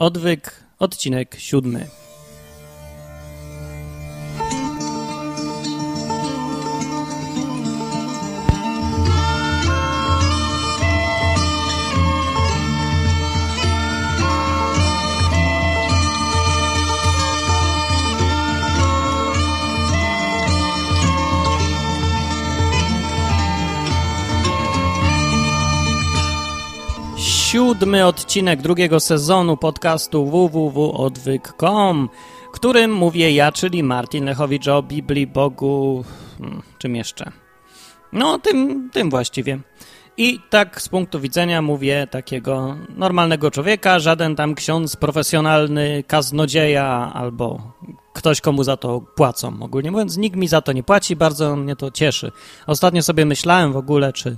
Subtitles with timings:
[0.00, 1.86] Odwyk, odcinek siódmy.
[27.90, 32.08] Siódmy odcinek drugiego sezonu podcastu www.odwyk.com,
[32.52, 36.04] którym mówię ja, czyli Martin Lechowicz o Biblii, Bogu,
[36.38, 37.32] hmm, czym jeszcze?
[38.12, 39.58] No, tym, tym właściwie.
[40.16, 47.72] I tak z punktu widzenia mówię takiego normalnego człowieka, żaden tam ksiądz profesjonalny, kaznodzieja albo
[48.12, 49.56] ktoś, komu za to płacą.
[49.60, 52.32] Ogólnie mówiąc, nikt mi za to nie płaci, bardzo mnie to cieszy.
[52.66, 54.36] Ostatnio sobie myślałem w ogóle, czy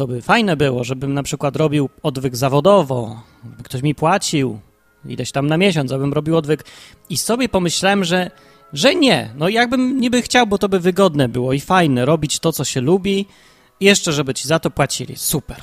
[0.00, 3.22] to by fajne było, żebym na przykład robił odwyk zawodowo,
[3.62, 4.60] ktoś mi płacił
[5.04, 6.64] ileś tam na miesiąc, abym robił odwyk
[7.10, 8.30] i sobie pomyślałem, że,
[8.72, 9.30] że nie.
[9.36, 12.80] No jakbym niby chciał, bo to by wygodne było i fajne, robić to, co się
[12.80, 13.26] lubi
[13.80, 15.16] i jeszcze, żeby ci za to płacili.
[15.16, 15.62] Super.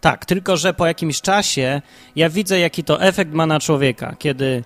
[0.00, 1.82] Tak, tylko że po jakimś czasie
[2.16, 4.64] ja widzę, jaki to efekt ma na człowieka, kiedy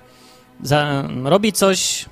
[0.63, 2.07] za, robi coś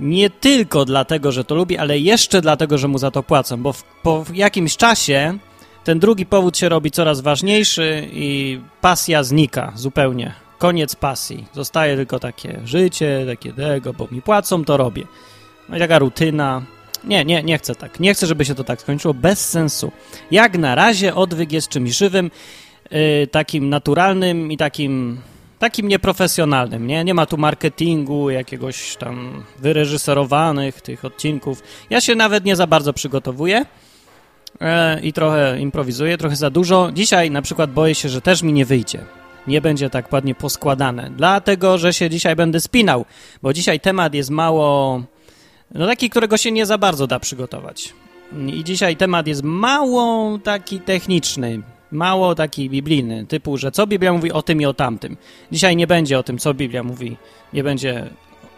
[0.00, 3.72] nie tylko dlatego, że to lubi, ale jeszcze dlatego, że mu za to płacą, bo
[3.72, 5.38] w, po jakimś czasie
[5.84, 10.34] ten drugi powód się robi coraz ważniejszy i pasja znika zupełnie.
[10.58, 11.46] Koniec pasji.
[11.52, 15.04] Zostaje tylko takie życie, takie tego, bo mi płacą, to robię.
[15.68, 16.62] No i taka rutyna.
[17.04, 18.00] Nie, nie, nie chcę tak.
[18.00, 19.14] Nie chcę, żeby się to tak skończyło.
[19.14, 19.92] Bez sensu.
[20.30, 22.30] Jak na razie odwyk jest czymś żywym,
[22.90, 25.20] yy, takim naturalnym i takim
[25.58, 27.04] takim nieprofesjonalnym, nie?
[27.04, 31.62] Nie ma tu marketingu, jakiegoś tam wyreżyserowanych tych odcinków.
[31.90, 33.64] Ja się nawet nie za bardzo przygotowuję
[35.02, 36.92] i trochę improwizuję, trochę za dużo.
[36.92, 38.98] Dzisiaj na przykład boję się, że też mi nie wyjdzie.
[39.46, 43.04] Nie będzie tak ładnie poskładane, dlatego że się dzisiaj będę spinał,
[43.42, 45.02] bo dzisiaj temat jest mało.
[45.74, 47.94] No taki, którego się nie za bardzo da przygotować.
[48.46, 54.32] I dzisiaj temat jest mało taki techniczny, mało taki biblijny, typu, że co Biblia mówi
[54.32, 55.16] o tym i o tamtym.
[55.52, 57.16] Dzisiaj nie będzie o tym, co Biblia mówi,
[57.52, 58.10] nie będzie,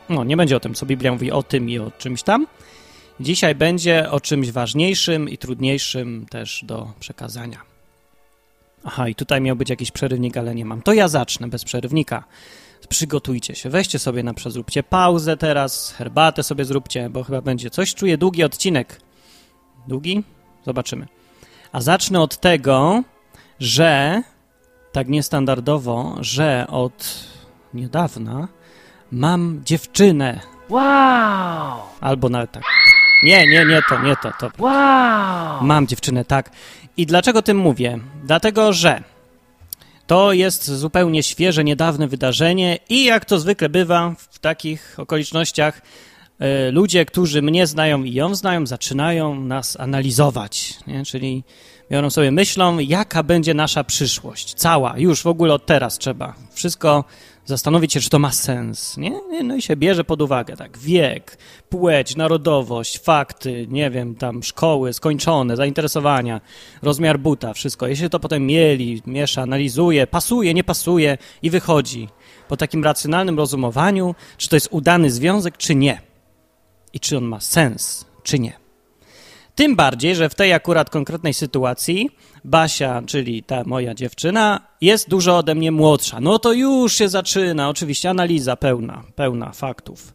[0.08, 2.46] no nie będzie o tym, co Biblia mówi o tym i o czymś tam,
[3.22, 7.58] Dzisiaj będzie o czymś ważniejszym i trudniejszym też do przekazania.
[8.84, 10.82] Aha, i tutaj miał być jakiś przerywnik, ale nie mam.
[10.82, 12.24] To ja zacznę bez przerywnika.
[12.88, 17.70] Przygotujcie się, weźcie sobie na przykład, zróbcie pauzę teraz, herbatę sobie zróbcie, bo chyba będzie
[17.70, 19.00] coś, czuję długi odcinek.
[19.88, 20.24] Długi?
[20.66, 21.06] Zobaczymy.
[21.72, 23.02] A zacznę od tego,
[23.60, 24.22] że
[24.92, 27.24] tak niestandardowo, że od
[27.74, 28.48] niedawna
[29.12, 30.40] mam dziewczynę.
[30.68, 31.80] Wow!
[32.00, 32.62] Albo nawet tak.
[33.22, 34.50] Nie, nie, nie to, nie to, to.
[34.58, 35.62] Wow!
[35.62, 36.50] Mam dziewczynę, tak.
[36.96, 37.98] I dlaczego tym mówię?
[38.24, 39.02] Dlatego, że
[40.06, 45.82] to jest zupełnie świeże, niedawne wydarzenie i jak to zwykle bywa w takich okolicznościach,
[46.68, 51.04] y, ludzie, którzy mnie znają i ją znają, zaczynają nas analizować, nie?
[51.04, 51.44] czyli
[51.90, 56.34] biorą sobie myślą, jaka będzie nasza przyszłość, cała, już w ogóle od teraz trzeba.
[56.52, 57.04] Wszystko
[57.44, 59.20] zastanowić się, czy to ma sens, nie?
[59.44, 61.38] No i się bierze pod uwagę, tak, wiek,
[61.68, 66.40] płeć, narodowość, fakty, nie wiem, tam szkoły skończone, zainteresowania,
[66.82, 67.86] rozmiar buta, wszystko.
[67.86, 72.08] Jeśli to potem mieli, miesza, analizuje, pasuje, nie pasuje i wychodzi
[72.48, 76.00] po takim racjonalnym rozumowaniu, czy to jest udany związek, czy nie.
[76.92, 78.61] I czy on ma sens, czy nie.
[79.54, 82.10] Tym bardziej, że w tej akurat konkretnej sytuacji
[82.44, 86.20] Basia, czyli ta moja dziewczyna, jest dużo ode mnie młodsza.
[86.20, 90.14] No to już się zaczyna, oczywiście analiza pełna, pełna faktów.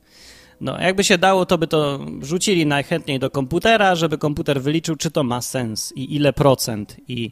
[0.61, 5.11] No, jakby się dało, to by to rzucili najchętniej do komputera, żeby komputer wyliczył, czy
[5.11, 7.31] to ma sens i ile procent i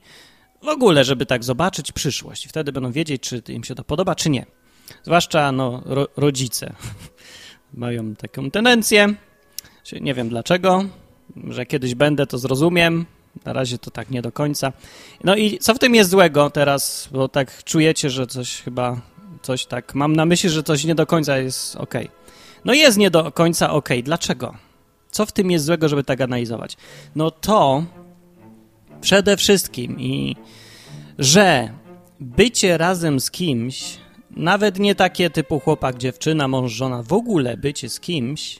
[0.63, 2.47] w ogóle, żeby tak zobaczyć przyszłość.
[2.47, 4.45] Wtedy będą wiedzieć, czy im się to podoba, czy nie.
[5.03, 6.75] Zwłaszcza no, ro rodzice
[7.73, 9.15] mają taką tendencję,
[10.01, 10.85] nie wiem dlaczego,
[11.47, 13.05] że kiedyś będę, to zrozumiem.
[13.45, 14.73] Na razie to tak nie do końca.
[15.23, 19.01] No i co w tym jest złego teraz, bo tak czujecie, że coś chyba,
[19.41, 21.93] coś tak, mam na myśli, że coś nie do końca jest ok.
[22.65, 23.89] No jest nie do końca ok.
[24.03, 24.55] Dlaczego?
[25.11, 26.77] Co w tym jest złego, żeby tak analizować?
[27.15, 27.83] No to
[29.01, 30.35] przede wszystkim i
[31.19, 31.69] że
[32.19, 33.97] bycie razem z kimś,
[34.31, 38.59] nawet nie takie typu chłopak, dziewczyna, mąż, żona, w ogóle bycie z kimś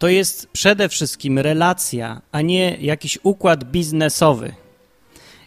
[0.00, 4.52] to jest przede wszystkim relacja, a nie jakiś układ biznesowy.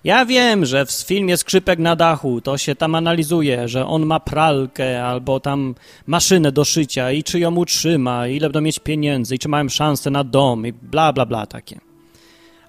[0.04, 4.20] Ja wiem, że w filmie Skrzypek na dachu to się tam analizuje, że on ma
[4.20, 5.76] pralkę albo tam
[6.08, 10.10] maszynę do szycia i czy ją utrzyma, ile będą mieć pieniędzy i czy mają szansę
[10.10, 11.80] na dom i bla, bla, bla takie.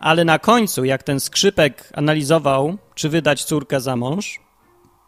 [0.01, 4.41] Ale na końcu, jak ten Skrzypek analizował, czy wydać córkę za mąż,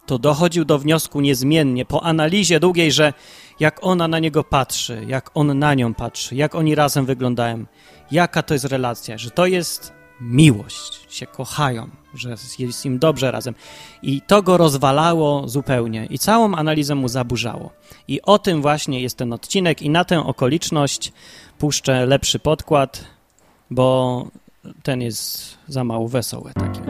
[0.07, 3.13] to dochodził do wniosku niezmiennie, po analizie długiej, że
[3.61, 7.65] jak ona na niego patrzy, jak on na nią patrzy, jak oni razem wyglądają,
[8.11, 13.55] jaka to jest relacja, że to jest miłość, się kochają, że jest im dobrze razem.
[14.03, 17.71] I to go rozwalało zupełnie i całą analizę mu zaburzało.
[18.09, 21.13] I o tym właśnie jest ten odcinek i na tę okoliczność
[21.59, 23.05] puszczę lepszy podkład,
[23.71, 24.27] bo
[24.83, 26.81] ten jest za mało wesoły taki.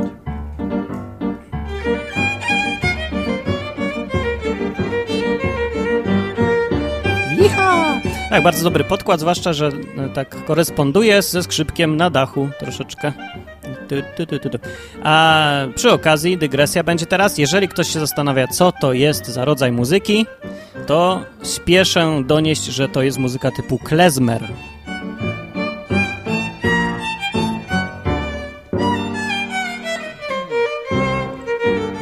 [8.36, 13.12] Tak, bardzo dobry podkład, zwłaszcza, że e, tak koresponduje ze skrzypkiem na dachu troszeczkę.
[14.16, 14.58] Tu, tu, tu,
[15.02, 17.38] A przy okazji, dygresja będzie teraz.
[17.38, 20.26] Jeżeli ktoś się zastanawia, co to jest za rodzaj muzyki,
[20.86, 24.48] to spieszę donieść, że to jest muzyka typu klezmer.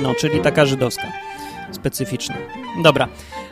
[0.02, 1.12] No, czyli taka żydowska.
[1.72, 2.34] Specyficzna.
[2.82, 3.08] Dobra.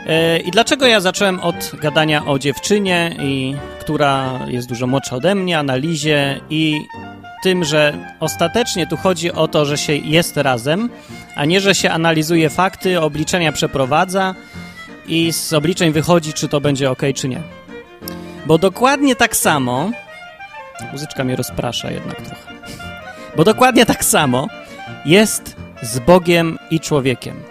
[0.07, 5.35] E, I dlaczego ja zacząłem od gadania o dziewczynie, i, która jest dużo młodsza ode
[5.35, 6.87] mnie, analizie i
[7.43, 10.91] tym, że ostatecznie tu chodzi o to, że się jest razem,
[11.37, 14.35] a nie, że się analizuje fakty, obliczenia przeprowadza
[15.07, 17.43] i z obliczeń wychodzi, czy to będzie ok, czy nie.
[18.47, 19.91] Bo dokładnie tak samo.
[20.93, 22.53] Muzyczka mnie rozprasza jednak trochę.
[23.37, 24.49] Bo dokładnie tak samo
[25.05, 27.43] jest z Bogiem i człowiekiem.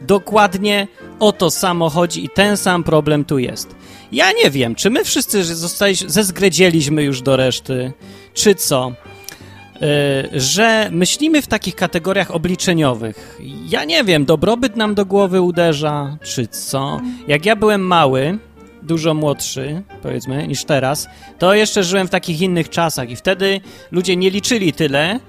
[0.00, 0.88] Dokładnie
[1.20, 3.74] o to samo chodzi i ten sam problem tu jest.
[4.12, 7.92] Ja nie wiem, czy my wszyscy zostaliśmy, zezgredzieliśmy już do reszty,
[8.34, 8.92] czy co,
[9.80, 13.40] yy, że myślimy w takich kategoriach obliczeniowych.
[13.68, 17.00] Ja nie wiem, dobrobyt nam do głowy uderza, czy co.
[17.28, 18.38] Jak ja byłem mały,
[18.82, 21.08] dużo młodszy, powiedzmy, niż teraz,
[21.38, 23.60] to jeszcze żyłem w takich innych czasach i wtedy
[23.90, 25.20] ludzie nie liczyli tyle,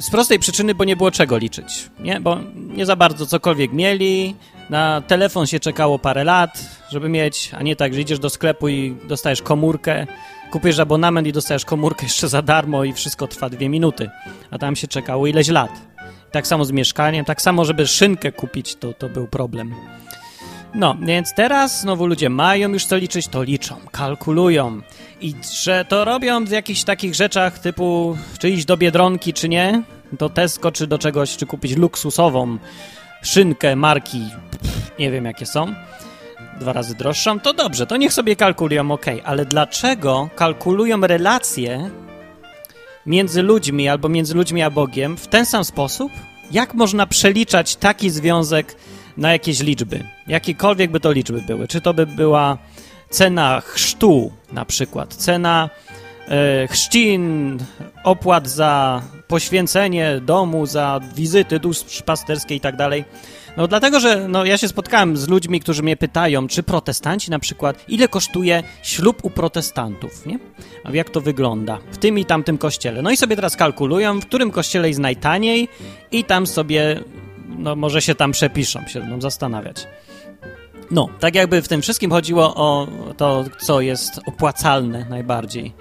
[0.00, 2.20] z prostej przyczyny, bo nie było czego liczyć, nie?
[2.20, 4.34] Bo nie za bardzo cokolwiek mieli,
[4.70, 8.68] na telefon się czekało parę lat, żeby mieć, a nie tak, że idziesz do sklepu
[8.68, 10.06] i dostajesz komórkę,
[10.50, 14.10] kupisz abonament i dostajesz komórkę jeszcze za darmo i wszystko trwa dwie minuty,
[14.50, 15.70] a tam się czekało ileś lat.
[16.32, 19.74] Tak samo z mieszkaniem, tak samo, żeby szynkę kupić, to, to był problem.
[20.74, 24.80] No, więc teraz znowu ludzie mają już co liczyć, to liczą, kalkulują.
[25.20, 29.82] I że to robią w jakichś takich rzeczach typu, czy iść do Biedronki, czy nie,
[30.12, 32.58] do Tesco, czy do czegoś, czy kupić luksusową
[33.22, 34.20] szynkę marki,
[34.50, 35.74] pff, nie wiem jakie są,
[36.60, 41.90] dwa razy droższą, to dobrze, to niech sobie kalkulują, ok, ale dlaczego kalkulują relacje
[43.06, 46.12] między ludźmi albo między ludźmi a Bogiem w ten sam sposób?
[46.50, 48.76] Jak można przeliczać taki związek
[49.16, 50.04] na jakieś liczby?
[50.26, 51.68] Jakiekolwiek by to liczby były.
[51.68, 52.58] Czy to by była
[53.10, 55.70] cena chrztu na przykład, cena
[56.28, 57.58] e, chrzcin,
[58.04, 63.04] opłat za poświęcenie domu, za wizyty duszpasterskie i tak dalej.
[63.56, 67.38] No dlatego, że no, ja się spotkałem z ludźmi, którzy mnie pytają, czy protestanci na
[67.38, 70.38] przykład, ile kosztuje ślub u protestantów, nie?
[70.84, 73.02] A jak to wygląda w tym i tamtym kościele.
[73.02, 75.68] No i sobie teraz kalkulują, w którym kościele jest najtaniej
[76.12, 77.00] i tam sobie,
[77.58, 79.86] no może się tam przepiszą, się będą zastanawiać.
[80.90, 85.72] No, tak jakby w tym wszystkim chodziło o to, co jest opłacalne najbardziej.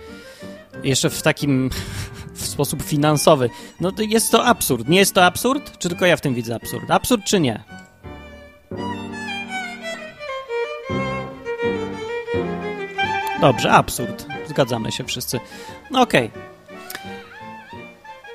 [0.83, 1.69] Jeszcze w takim
[2.33, 3.49] w sposób finansowy.
[3.79, 4.87] No to jest to absurd.
[4.89, 5.77] Nie jest to absurd?
[5.77, 6.91] Czy tylko ja w tym widzę absurd?
[6.91, 7.63] Absurd czy nie?
[13.41, 14.25] Dobrze, absurd.
[14.47, 15.39] Zgadzamy się wszyscy.
[15.91, 16.27] No okej.
[16.27, 16.58] Okay.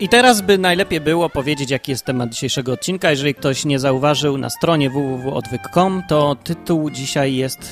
[0.01, 3.11] I teraz by najlepiej było powiedzieć, jaki jest temat dzisiejszego odcinka.
[3.11, 7.71] Jeżeli ktoś nie zauważył na stronie www.odwyk.com, to tytuł dzisiaj jest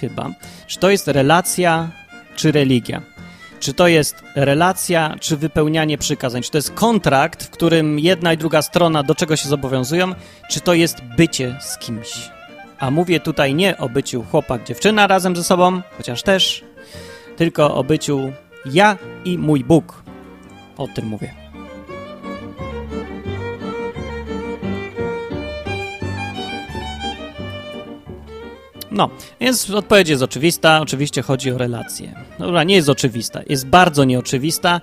[0.00, 0.30] chyba,
[0.66, 1.88] czy to jest relacja
[2.36, 3.02] czy religia.
[3.60, 6.42] Czy to jest relacja, czy wypełnianie przykazań?
[6.42, 10.14] Czy to jest kontrakt, w którym jedna i druga strona do czego się zobowiązują?
[10.50, 12.30] Czy to jest bycie z kimś?
[12.78, 16.64] A mówię tutaj nie o byciu chłopak, dziewczyna razem ze sobą, chociaż też,
[17.36, 18.32] tylko o byciu
[18.66, 20.09] ja i mój Bóg.
[20.80, 21.34] O tym mówię.
[28.90, 29.10] No,
[29.40, 30.80] więc odpowiedź jest oczywista.
[30.80, 32.14] Oczywiście chodzi o relacje.
[32.38, 33.40] Dobra, nie jest oczywista.
[33.48, 34.80] Jest bardzo nieoczywista,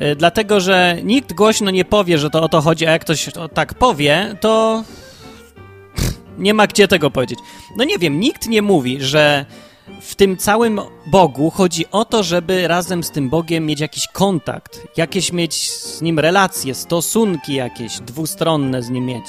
[0.00, 3.24] yy, dlatego że nikt głośno nie powie, że to o to chodzi, a jak ktoś
[3.24, 4.84] to tak powie, to
[6.38, 7.38] nie ma gdzie tego powiedzieć.
[7.76, 9.46] No nie wiem, nikt nie mówi, że
[10.00, 14.80] w tym całym Bogu chodzi o to, żeby razem z tym Bogiem mieć jakiś kontakt,
[14.96, 19.24] jakieś mieć z nim relacje, stosunki jakieś dwustronne z nim mieć,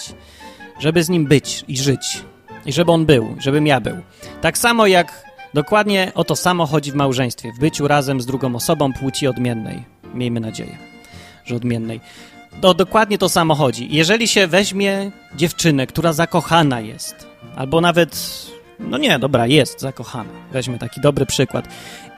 [0.79, 2.23] żeby z nim być i żyć.
[2.65, 3.95] I żeby on był, żebym ja był.
[4.41, 8.55] Tak samo jak dokładnie o to samo chodzi w małżeństwie, w byciu razem z drugą
[8.55, 9.83] osobą płci odmiennej.
[10.13, 10.77] Miejmy nadzieję,
[11.45, 12.01] że odmiennej.
[12.61, 13.87] to dokładnie to samo chodzi.
[13.91, 18.15] Jeżeli się weźmie dziewczynę, która zakochana jest, albo nawet,
[18.89, 21.67] no nie, dobra, jest zakochana, weźmy taki dobry przykład,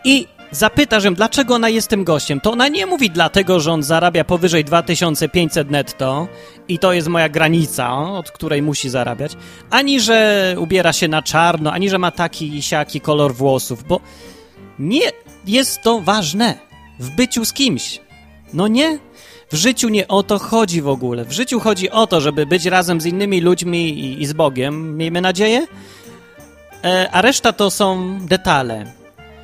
[0.04, 3.84] i zapyta, że dlaczego ona jest tym gościem, to ona nie mówi dlatego, że on
[3.84, 6.28] zarabia powyżej 2500 netto
[6.68, 9.38] i to jest moja granica, od której musi zarabiać,
[9.70, 14.00] ani że ubiera się na czarno, ani że ma taki i siaki kolor włosów, bo
[14.80, 15.12] nie
[15.48, 16.58] jest to ważne
[17.00, 18.02] w byciu z kimś.
[18.54, 19.00] No nie?
[19.52, 21.26] W życiu nie o to chodzi w ogóle.
[21.26, 24.98] W życiu chodzi o to, żeby być razem z innymi ludźmi i, i z Bogiem,
[24.98, 25.68] miejmy nadzieję,
[27.12, 28.86] a reszta to są detale.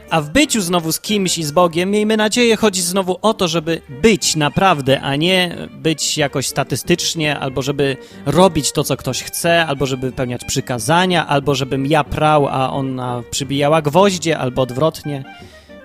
[0.10, 3.48] A w byciu znowu z kimś i z Bogiem, miejmy nadzieję, chodzi znowu o to,
[3.48, 9.66] żeby być naprawdę, a nie być jakoś statystycznie, albo żeby robić to, co ktoś chce,
[9.66, 15.24] albo żeby wypełniać przykazania, albo żebym ja prał, a ona przybijała gwoździe, albo odwrotnie.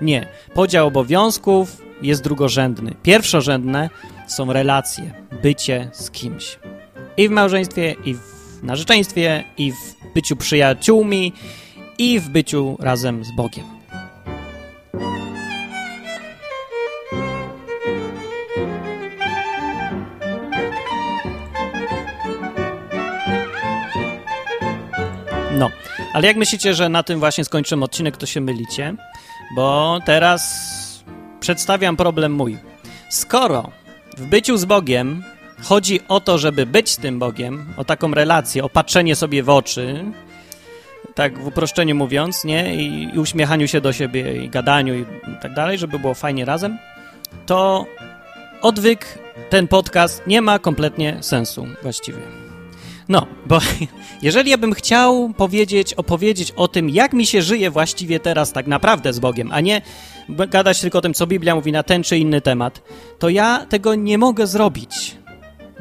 [0.01, 0.29] Nie.
[0.55, 2.95] Podział obowiązków jest drugorzędny.
[3.03, 3.91] Pierwszorzędne
[4.27, 6.59] są relacje, bycie z kimś.
[7.17, 11.33] I w małżeństwie, i w narzeczeństwie, i w byciu przyjaciółmi,
[11.99, 13.65] i w byciu razem z Bogiem.
[25.59, 25.71] No,
[26.13, 28.95] ale jak myślicie, że na tym właśnie skończymy odcinek, to się mylicie,
[29.57, 30.43] bo teraz
[31.41, 32.59] przedstawiam problem mój.
[33.11, 33.71] Skoro
[34.17, 35.23] w byciu z Bogiem
[35.63, 39.51] chodzi o to, żeby być z tym Bogiem, o taką relację, o patrzenie sobie w
[39.51, 40.05] oczy,
[41.15, 42.77] tak w uproszczeniu mówiąc, nie?
[42.77, 45.05] I, i uśmiechaniu się do siebie, i gadaniu, i
[45.43, 46.79] tak dalej, żeby było fajnie razem,
[47.47, 47.87] to
[48.63, 49.19] odwyk,
[49.51, 52.19] ten podcast nie ma kompletnie sensu właściwie.
[53.09, 53.59] No, bo
[54.23, 58.67] jeżeli ja bym chciał powiedzieć, opowiedzieć o tym, jak mi się żyje właściwie teraz tak
[58.67, 59.83] naprawdę z Bogiem, a nie
[60.29, 62.83] gadać tylko o tym, co Biblia mówi na ten czy inny temat,
[63.19, 65.17] to ja tego nie mogę zrobić.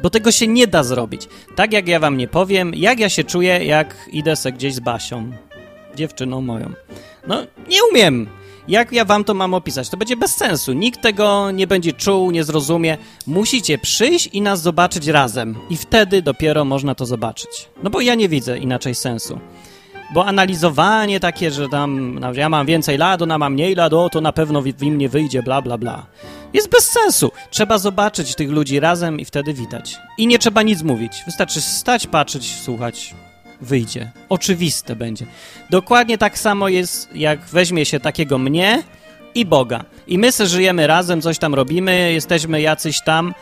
[0.02, 1.28] Bo tego się nie da zrobić.
[1.56, 4.80] Tak jak ja wam nie powiem, jak ja się czuję, jak idę se gdzieś z
[4.80, 5.30] Basią,
[5.94, 6.72] dziewczyną moją.
[7.28, 8.28] No, nie umiem.
[8.68, 9.88] Jak ja wam to mam opisać?
[9.88, 10.72] To będzie bez sensu.
[10.72, 12.98] Nikt tego nie będzie czuł, nie zrozumie.
[13.26, 15.54] Musicie przyjść i nas zobaczyć razem.
[15.70, 17.68] I wtedy dopiero można to zobaczyć.
[17.82, 19.40] No bo ja nie widzę inaczej sensu.
[20.14, 24.08] Bo analizowanie takie, że tam no, ja mam więcej lat, ona ma mniej lat, o,
[24.08, 26.06] to na pewno w, im nie wyjdzie, bla, bla, bla.
[26.52, 27.32] Jest bez sensu.
[27.50, 29.98] Trzeba zobaczyć tych ludzi razem i wtedy widać.
[30.18, 31.22] I nie trzeba nic mówić.
[31.26, 33.14] Wystarczy stać, patrzeć, słuchać.
[33.60, 34.10] Wyjdzie.
[34.28, 35.26] Oczywiste będzie.
[35.70, 38.82] Dokładnie tak samo jest, jak weźmie się takiego mnie
[39.34, 39.84] i Boga.
[40.06, 43.34] I my se żyjemy razem, coś tam robimy, jesteśmy jacyś tam.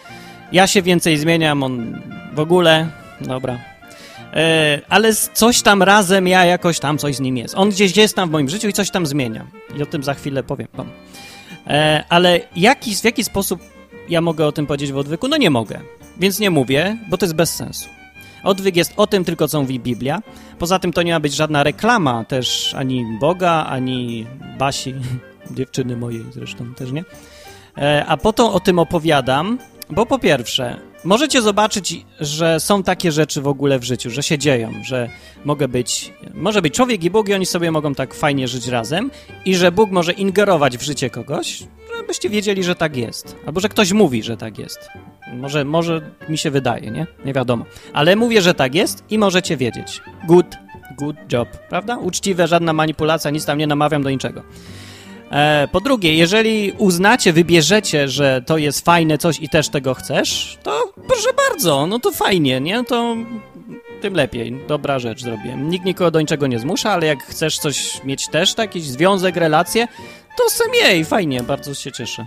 [0.52, 2.00] Ja się więcej zmieniam, on
[2.33, 2.88] w ogóle.
[3.21, 3.59] Dobra,
[4.88, 7.54] ale coś tam razem ja jakoś tam coś z nim jest.
[7.54, 9.46] On gdzieś jest tam w moim życiu i coś tam zmienia.
[9.78, 10.90] I o tym za chwilę powiem wam.
[11.66, 13.60] E, ale jaki, w jaki sposób
[14.08, 15.28] ja mogę o tym powiedzieć w odwyku?
[15.28, 15.80] No nie mogę.
[16.16, 17.88] Więc nie mówię, bo to jest bez sensu.
[18.44, 20.22] Odwyk jest o tym tylko, co mówi Biblia.
[20.58, 24.26] Poza tym to nie ma być żadna reklama też ani Boga, ani
[24.58, 24.94] Basi,
[25.56, 27.04] dziewczyny mojej zresztą też nie.
[27.78, 29.58] E, a po to o tym opowiadam,
[29.90, 34.38] bo po pierwsze, możecie zobaczyć, że są takie rzeczy w ogóle w życiu, że się
[34.38, 35.08] dzieją, że
[35.44, 39.11] mogę być, może być człowiek i Bóg i oni sobie mogą tak fajnie żyć razem
[39.44, 41.62] i że Bóg może ingerować w życie kogoś,
[41.96, 43.37] żebyście wiedzieli, że tak jest.
[43.46, 44.88] Albo że ktoś mówi, że tak jest.
[45.32, 47.06] Może, może mi się wydaje, nie?
[47.25, 47.64] Nie wiadomo.
[47.92, 50.02] Ale mówię, że tak jest i możecie wiedzieć.
[50.26, 50.56] Good,
[50.99, 51.96] good job, prawda?
[51.96, 54.42] Uczciwe, żadna manipulacja, nic tam nie namawiam do niczego.
[55.30, 60.58] E, po drugie, jeżeli uznacie, wybierzecie, że to jest fajne coś i też tego chcesz,
[60.62, 62.84] to proszę bardzo, no to fajnie, nie?
[62.84, 63.16] To
[64.04, 64.60] tym lepiej.
[64.68, 65.70] Dobra rzecz zrobiłem.
[65.70, 69.88] Nikt nikogo do niczego nie zmusza, ale jak chcesz coś mieć też, taki związek, relację,
[70.38, 72.26] to sam jej, fajnie, bardzo się cieszę.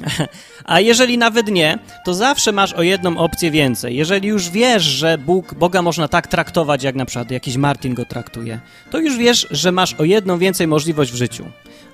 [0.64, 3.96] A jeżeli nawet nie, to zawsze masz o jedną opcję więcej.
[3.96, 8.04] Jeżeli już wiesz, że Bóg, Boga można tak traktować, jak na przykład jakiś Martin go
[8.04, 11.44] traktuje, to już wiesz, że masz o jedną więcej możliwość w życiu.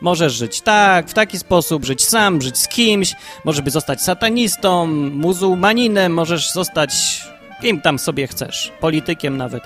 [0.01, 3.15] Możesz żyć tak, w taki sposób, żyć sam, żyć z kimś,
[3.45, 7.23] możesz by zostać satanistą, muzułmaninem, możesz zostać
[7.61, 9.63] kim tam sobie chcesz, politykiem nawet.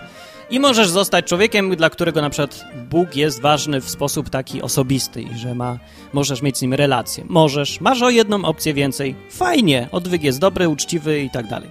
[0.50, 5.24] I możesz zostać człowiekiem, dla którego na przykład Bóg jest ważny w sposób taki osobisty
[5.36, 5.78] że ma,
[6.12, 7.24] możesz mieć z nim relację.
[7.28, 9.14] Możesz, masz o jedną opcję więcej.
[9.30, 11.70] Fajnie, odwyk jest dobry, uczciwy i tak dalej.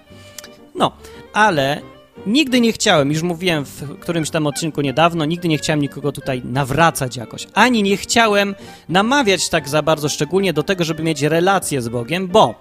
[0.76, 0.92] No,
[1.34, 1.82] ale
[2.26, 6.42] nigdy nie chciałem, już mówiłem w którymś tam odcinku niedawno, nigdy nie chciałem nikogo tutaj
[6.46, 7.48] nawracać jakoś.
[7.54, 8.56] Ani nie chciałem
[8.90, 12.56] namawiać tak za bardzo szczególnie do tego, żeby mieć relację z Bogiem, bo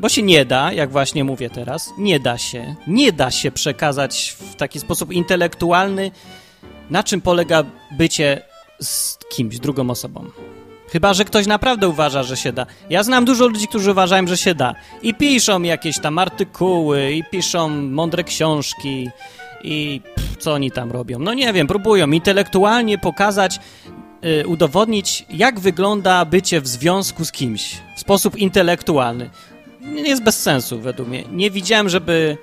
[0.00, 4.36] bo się nie da, jak właśnie mówię teraz, nie da się, nie da się przekazać
[4.40, 6.10] w taki sposób intelektualny,
[6.90, 7.64] na czym polega
[7.98, 8.42] bycie
[8.80, 10.30] z kimś, drugą osobą.
[10.94, 12.66] Chyba, że ktoś naprawdę uważa, że się da.
[12.90, 14.74] Ja znam dużo ludzi, którzy uważają, że się da.
[15.02, 19.10] I piszą jakieś tam artykuły, i piszą mądre książki,
[19.64, 21.18] i pff, co oni tam robią.
[21.18, 23.60] No nie wiem, próbują intelektualnie pokazać,
[24.22, 29.30] yy, udowodnić, jak wygląda bycie w związku z kimś w sposób intelektualny.
[29.94, 31.24] Jest bez sensu, według mnie.
[31.32, 32.38] Nie widziałem, żeby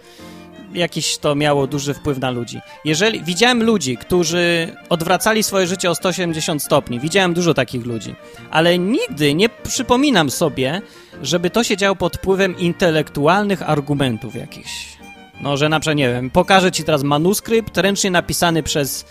[0.73, 2.59] jakiś to miało duży wpływ na ludzi.
[2.85, 8.15] Jeżeli widziałem ludzi, którzy odwracali swoje życie o 180 stopni, widziałem dużo takich ludzi,
[8.51, 10.81] ale nigdy nie przypominam sobie,
[11.21, 14.97] żeby to się działo pod wpływem intelektualnych argumentów jakichś.
[15.41, 19.05] No, że na przykład, nie wiem, pokażę ci teraz manuskrypt ręcznie napisany przez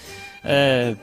[0.44, 0.94] e,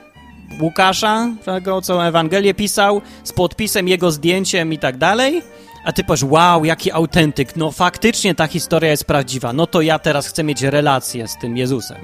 [0.60, 5.42] Łukasza, tego, co Ewangelię pisał, z podpisem, jego zdjęciem i tak dalej
[5.88, 9.98] a ty powiesz, wow, jaki autentyk, no faktycznie ta historia jest prawdziwa, no to ja
[9.98, 11.98] teraz chcę mieć relację z tym Jezusem,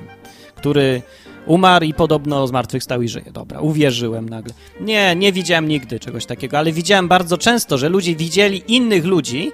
[0.55, 1.03] który
[1.47, 3.33] umarł i podobno zmartwychwstał i żyje.
[3.33, 4.55] Dobra, uwierzyłem nagle.
[4.81, 9.53] Nie, nie widziałem nigdy czegoś takiego, ale widziałem bardzo często, że ludzie widzieli innych ludzi,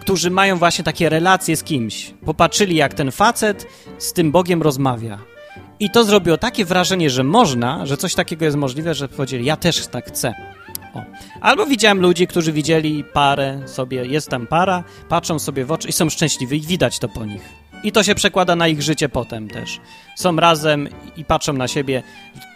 [0.00, 2.14] którzy mają właśnie takie relacje z kimś.
[2.24, 3.66] Popatrzyli, jak ten facet
[3.98, 5.18] z tym Bogiem rozmawia.
[5.80, 9.56] I to zrobiło takie wrażenie, że można, że coś takiego jest możliwe, że powiedzieli, ja
[9.56, 10.34] też tak chcę.
[10.94, 11.02] O.
[11.40, 15.92] Albo widziałem ludzi, którzy widzieli parę sobie, jest tam para, patrzą sobie w oczy i
[15.92, 17.42] są szczęśliwi i widać to po nich.
[17.82, 19.80] I to się przekłada na ich życie potem też.
[20.16, 22.02] Są razem i patrzą na siebie.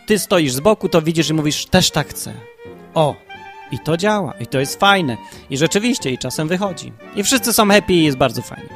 [0.06, 2.32] Ty stoisz z boku, to widzisz i mówisz, też tak chcę.
[2.94, 3.16] O,
[3.70, 5.16] i to działa, i to jest fajne.
[5.50, 6.92] I rzeczywiście, i czasem wychodzi.
[7.16, 8.68] I wszyscy są happy i jest bardzo fajnie.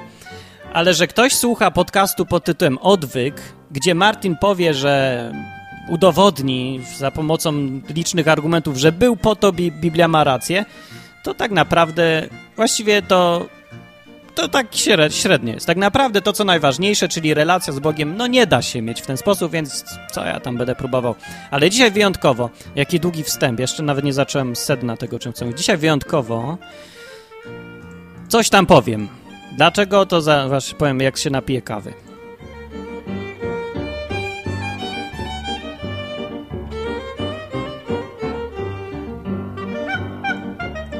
[0.73, 5.33] Ale że ktoś słucha podcastu pod tytułem Odwyk, gdzie Martin powie, że
[5.88, 7.52] udowodni za pomocą
[7.88, 10.64] licznych argumentów, że był po to, bi Biblia ma rację,
[11.23, 13.47] to tak naprawdę właściwie to
[14.35, 14.66] to tak
[15.11, 15.66] średnio jest.
[15.66, 19.07] Tak naprawdę to, co najważniejsze, czyli relacja z Bogiem, no nie da się mieć w
[19.07, 21.14] ten sposób, więc co ja tam będę próbował.
[21.50, 25.59] Ale dzisiaj wyjątkowo, jaki długi wstęp, jeszcze nawet nie zacząłem sedna tego, czym chcę mówić.
[25.59, 26.59] Dzisiaj wyjątkowo
[28.28, 29.09] coś tam powiem.
[29.57, 32.08] Dlaczego, to za, powiem, jak się napiję kawy.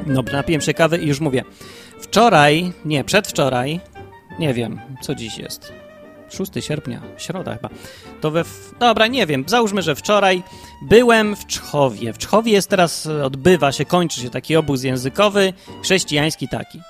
[0.08, 1.44] No, napiłem się kawy i już mówię.
[2.00, 3.80] Wczoraj, nie, przedwczoraj,
[4.38, 5.72] nie wiem, co dziś jest.
[6.30, 7.68] 6 sierpnia, środa chyba.
[8.20, 8.44] To we.
[8.80, 9.44] Dobra, nie wiem.
[9.46, 10.42] Załóżmy, że wczoraj
[10.82, 12.12] byłem w Czchowie.
[12.12, 16.80] W Czchowie jest teraz, odbywa się, kończy się taki obóz językowy, chrześcijański taki.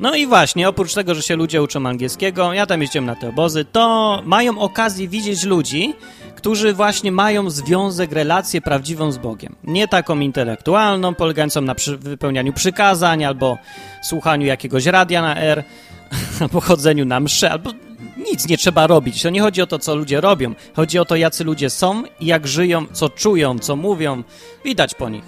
[0.00, 3.28] No i właśnie, oprócz tego, że się ludzie uczą angielskiego, ja tam jeździłem na te
[3.28, 5.94] obozy, to mają okazję widzieć ludzi,
[6.36, 9.56] którzy właśnie mają związek, relację prawdziwą z Bogiem.
[9.64, 13.58] Nie taką intelektualną, polegającą na przy, wypełnianiu przykazań, albo
[14.02, 15.64] słuchaniu jakiegoś radia na R,
[16.40, 17.70] albo chodzeniu na msze, albo
[18.16, 19.22] nic nie trzeba robić.
[19.22, 20.54] To nie chodzi o to, co ludzie robią.
[20.76, 24.22] Chodzi o to, jacy ludzie są jak żyją, co czują, co mówią.
[24.64, 25.24] Widać po nich.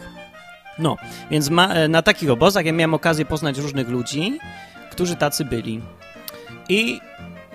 [0.78, 0.96] No,
[1.30, 4.38] więc ma, e, na takich obozach ja miałem okazję poznać różnych ludzi,
[4.90, 5.80] którzy tacy byli.
[6.68, 7.00] I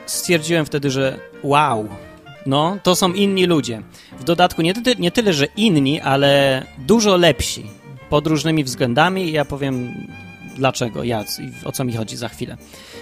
[0.06, 1.90] stwierdziłem wtedy, że wow,
[2.45, 3.82] no, to są inni ludzie.
[4.19, 7.63] W dodatku nie, ty, nie tyle, że inni, ale dużo lepsi
[8.10, 9.32] pod różnymi względami.
[9.32, 10.08] Ja powiem
[10.56, 12.58] dlaczego, ja i o co mi chodzi za chwilę.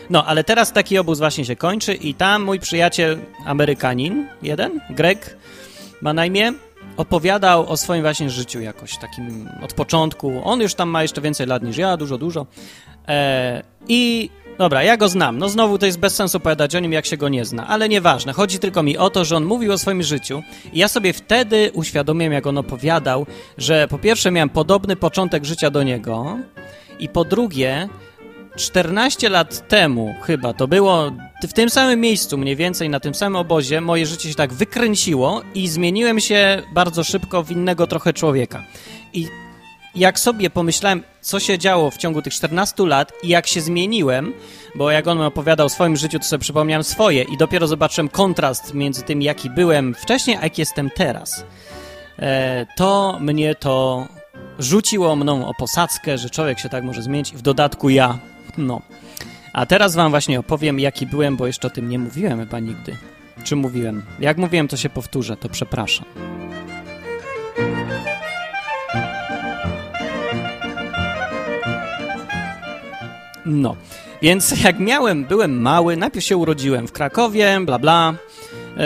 [0.10, 5.38] No, ale teraz taki obóz właśnie się kończy i tam mój przyjaciel Amerykanin, jeden, Greg,
[6.02, 6.54] ma na imię,
[6.98, 10.42] opowiadał o swoim właśnie życiu jakoś takim od początku.
[10.44, 12.46] On już tam ma jeszcze więcej lat niż ja, dużo, dużo.
[13.08, 15.38] E, I Dobra, ja go znam.
[15.38, 17.90] No znowu to jest bez sensu opowiadać o nim, jak się go nie zna, ale
[17.90, 18.34] nieważne.
[18.34, 20.44] Chodzi tylko mi o to, że on mówił o swoim życiu
[20.74, 23.26] i ja sobie wtedy uświadomiłem, jak on opowiadał,
[23.58, 26.38] że po pierwsze miałem podobny początek życia do niego
[27.00, 27.90] i po drugie
[28.56, 31.12] 14 lat temu chyba to było
[31.50, 35.42] w tym samym miejscu, mniej więcej na tym samym obozie, moje życie się tak wykręciło
[35.56, 38.64] i zmieniłem się bardzo szybko w innego trochę człowieka.
[39.14, 39.28] I
[39.96, 44.34] jak sobie pomyślałem, co się działo w ciągu tych 14 lat i jak się zmieniłem,
[44.76, 48.10] bo jak on mi opowiadał o swoim życiu, to sobie przypomniałem swoje i dopiero zobaczyłem
[48.10, 51.46] kontrast między tym, jaki byłem wcześniej, a jaki jestem teraz.
[52.20, 54.08] E, to mnie to
[54.60, 58.20] rzuciło mną o posadzkę, że człowiek się tak może zmienić w dodatku ja.
[58.58, 58.82] No.
[59.54, 62.98] A teraz wam właśnie opowiem, jaki byłem, bo jeszcze o tym nie mówiłem chyba nigdy.
[63.44, 64.06] Czy mówiłem?
[64.20, 66.06] Jak mówiłem, to się powtórzę, to przepraszam.
[73.46, 73.76] No,
[74.22, 78.14] więc jak miałem, byłem mały, najpierw się urodziłem w Krakowie, bla bla,
[78.70, 78.80] yy,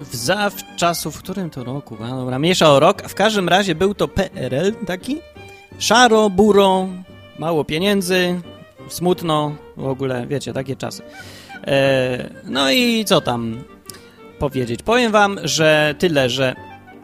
[0.00, 3.94] w zawczasu, w którym to roku, no dobra, mniejsza o rok, w każdym razie był
[3.94, 5.18] to PRL taki,
[5.78, 6.88] szaro, buro,
[7.38, 8.40] mało pieniędzy,
[8.88, 11.02] smutno, w ogóle, wiecie, takie czasy.
[11.66, 13.64] E, no i co tam
[14.38, 14.82] powiedzieć?
[14.82, 16.54] Powiem wam, że tyle, że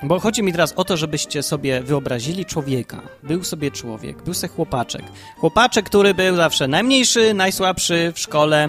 [0.04, 3.00] Bo chodzi mi teraz o to, żebyście sobie wyobrazili człowieka.
[3.22, 5.02] Był sobie człowiek, był sobie chłopaczek.
[5.38, 8.68] Chłopaczek, który był zawsze najmniejszy, najsłabszy w szkole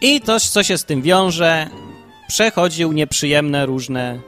[0.00, 1.66] i coś, co się z tym wiąże,
[2.28, 4.20] przechodził nieprzyjemne różne,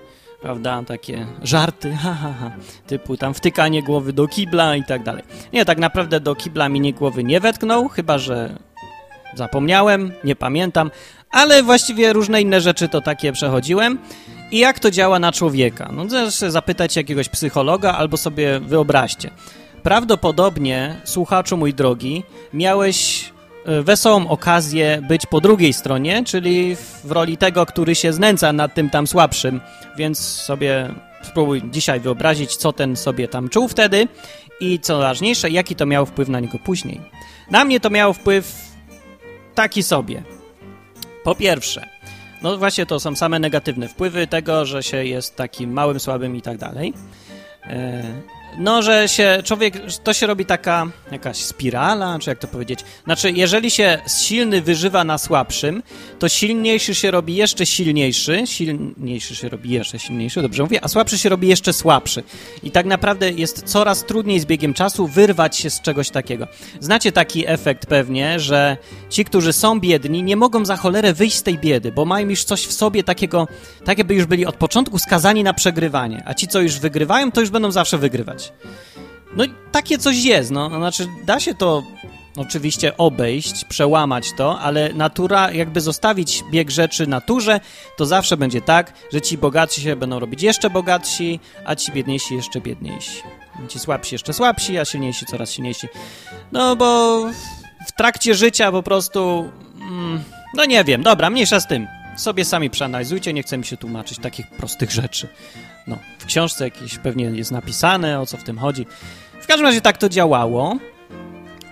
[0.43, 2.51] prawda, takie żarty, ha, ha, ha,
[2.87, 5.23] typu tam wtykanie głowy do kibla i tak dalej.
[5.53, 8.59] Nie, tak naprawdę do kibla mi nie głowy nie wetknął, chyba że
[9.35, 10.91] zapomniałem, nie pamiętam,
[11.31, 13.99] ale właściwie różne inne rzeczy to takie przechodziłem.
[14.51, 15.91] I jak to działa na człowieka?
[15.93, 19.31] No zresztą zapytać jakiegoś psychologa albo sobie wyobraźcie.
[19.83, 23.31] Prawdopodobnie, słuchaczu mój drogi, miałeś
[23.67, 28.75] e, wesołą okazję być po drugiej stronie, czyli w roli tego, który się znęca nad
[28.75, 29.61] tym tam słabszym,
[29.97, 34.09] więc sobie spróbuj dzisiaj wyobrazić, co ten sobie tam czuł wtedy
[34.61, 37.01] i co ważniejsze, jaki to miało wpływ na niego później.
[37.51, 38.55] Na mnie to miało wpływ
[39.55, 40.23] taki sobie.
[41.25, 41.98] Po pierwsze,
[42.43, 46.43] no właśnie to są same negatywne wpływy tego, że się jest takim małym, słabym i
[46.43, 46.95] tak dalej.
[48.57, 52.81] No, że się człowiek, to się robi taka jakaś spirala, czy jak to powiedzieć.
[53.05, 55.83] Znaczy, jeżeli się silny wyżywa na słabszym,
[56.19, 61.19] to silniejszy się robi jeszcze silniejszy, silniejszy się robi jeszcze silniejszy, dobrze mówię, a słabszy
[61.19, 62.23] się robi jeszcze słabszy.
[62.63, 66.47] I tak naprawdę jest coraz trudniej z biegiem czasu wyrwać się z czegoś takiego.
[66.81, 68.77] Znacie taki efekt pewnie, że
[69.11, 72.45] ci, którzy są biedni, nie mogą za cholerę wyjść z tej biedy, bo mają już
[72.45, 73.49] coś w sobie takiego,
[73.85, 77.41] tak jakby już byli od początku skazani na przegrywanie, a ci, co już wygrywają, to
[77.41, 78.38] już będą zawsze wygrywać.
[79.37, 81.83] No i takie coś jest, no, znaczy da się to
[82.37, 87.61] oczywiście obejść, przełamać to, ale natura, jakby zostawić bieg rzeczy naturze,
[87.97, 92.35] to zawsze będzie tak, że ci bogatsi się będą robić jeszcze bogatsi, a ci biedniejsi
[92.35, 93.23] jeszcze biedniejsi.
[93.69, 95.89] Ci słabsi jeszcze słabsi, a silniejsi coraz silniejsi.
[96.53, 97.21] No bo
[97.87, 99.51] w trakcie życia po prostu...
[99.81, 100.25] Mm,
[100.55, 101.87] no nie wiem, dobra, mniejsza z tym.
[102.19, 105.29] Sobie sami przeanalizujcie, nie chcę mi się tłumaczyć takich prostych rzeczy.
[105.87, 108.87] No, w książce jakieś pewnie jest napisane, o co w tym chodzi.
[109.41, 110.79] W każdym razie tak to działało.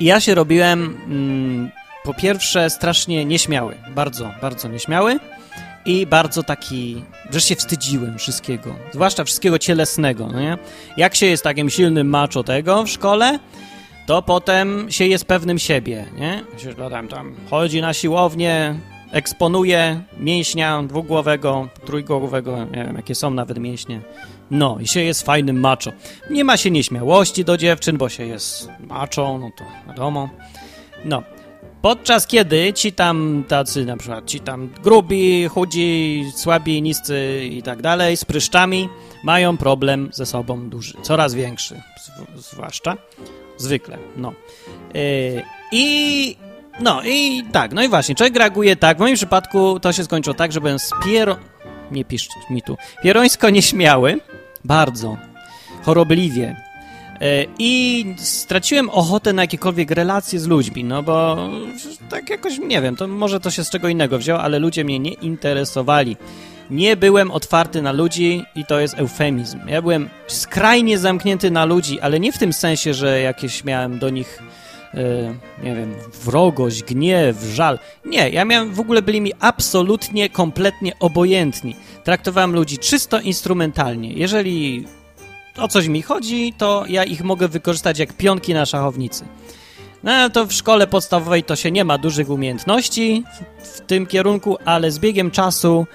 [0.00, 1.70] I ja się robiłem mm,
[2.04, 3.74] po pierwsze strasznie nieśmiały.
[3.94, 5.18] Bardzo, bardzo nieśmiały.
[5.84, 8.74] I bardzo taki, że się wstydziłem wszystkiego.
[8.92, 10.58] Zwłaszcza wszystkiego cielesnego, no nie?
[10.96, 13.38] Jak się jest takim silnym macho tego w szkole,
[14.06, 16.44] to potem się jest pewnym siebie, nie?
[16.58, 18.74] Się tam, tam chodzi na siłownię,
[19.12, 24.00] eksponuje mięśnia dwugłowego, trójgłowego, nie wiem jakie są nawet mięśnie.
[24.50, 25.90] No i się jest fajnym macho.
[26.30, 30.28] Nie ma się nieśmiałości do dziewczyn, bo się jest macho, no to wiadomo.
[31.04, 31.22] No.
[31.82, 37.82] Podczas kiedy ci tam tacy, na przykład ci tam grubi, chudzi, słabi, niscy i tak
[37.82, 38.88] dalej, z pryszczami,
[39.24, 41.82] mają problem ze sobą duży, coraz większy,
[42.36, 42.96] zwłaszcza,
[43.56, 44.32] zwykle, no.
[44.94, 45.42] Yy,
[45.72, 46.36] I
[46.80, 48.96] no i tak, no i właśnie, człowiek reaguje tak.
[48.96, 51.36] W moim przypadku to się skończyło tak, że byłem spiero...
[51.90, 52.76] Nie pisz mi tu.
[53.02, 54.20] Pierońsko nieśmiały.
[54.64, 55.16] Bardzo.
[55.82, 56.56] Chorobliwie.
[57.20, 61.36] E, I straciłem ochotę na jakiekolwiek relacje z ludźmi, no bo
[62.10, 64.98] tak jakoś, nie wiem, to może to się z czego innego wzięło, ale ludzie mnie
[64.98, 66.16] nie interesowali.
[66.70, 69.68] Nie byłem otwarty na ludzi i to jest eufemizm.
[69.68, 74.10] Ja byłem skrajnie zamknięty na ludzi, ale nie w tym sensie, że jakieś miałem do
[74.10, 74.42] nich
[75.62, 77.78] nie wiem, wrogość, gniew, żal.
[78.04, 81.76] Nie, ja miałem, w ogóle byli mi absolutnie, kompletnie obojętni.
[82.04, 84.12] Traktowałem ludzi czysto instrumentalnie.
[84.12, 84.86] Jeżeli
[85.58, 89.24] o coś mi chodzi, to ja ich mogę wykorzystać jak pionki na szachownicy.
[90.02, 93.24] No to w szkole podstawowej to się nie ma dużych umiejętności
[93.62, 95.86] w tym kierunku, ale z biegiem czasu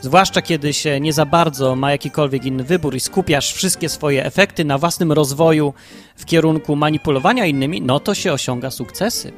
[0.00, 4.64] Zwłaszcza kiedy się nie za bardzo ma jakikolwiek inny wybór i skupiasz wszystkie swoje efekty
[4.64, 5.74] na własnym rozwoju
[6.16, 9.32] w kierunku manipulowania innymi, no to się osiąga sukcesy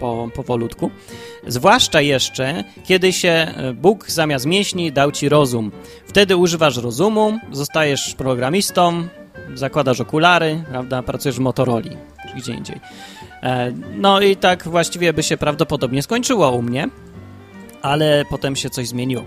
[0.00, 0.90] po, powolutku.
[1.46, 5.72] Zwłaszcza jeszcze, kiedy się e, Bóg zamiast mięśni dał ci rozum.
[6.06, 9.08] Wtedy używasz rozumu, zostajesz programistą,
[9.54, 11.82] zakładasz okulary, prawda, pracujesz w Motorola
[12.28, 12.80] czy gdzie indziej.
[13.42, 16.88] E, no i tak właściwie by się prawdopodobnie skończyło u mnie,
[17.82, 19.24] ale potem się coś zmieniło.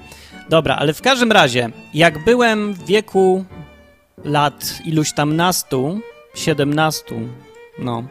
[0.49, 3.45] Dobra, ale w każdym razie, jak byłem w wieku
[4.25, 5.99] lat iluś tam nastu,
[6.36, 7.15] siedemnastu,
[7.79, 8.03] no,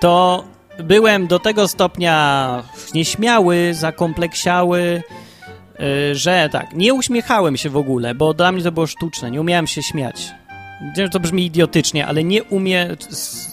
[0.00, 0.44] to
[0.84, 2.62] byłem do tego stopnia
[2.94, 5.02] nieśmiały, zakompleksiały,
[5.78, 9.40] yy, że tak, nie uśmiechałem się w ogóle, bo dla mnie to było sztuczne, nie
[9.40, 10.30] umiałem się śmiać.
[11.12, 12.96] To brzmi idiotycznie, ale nie umie...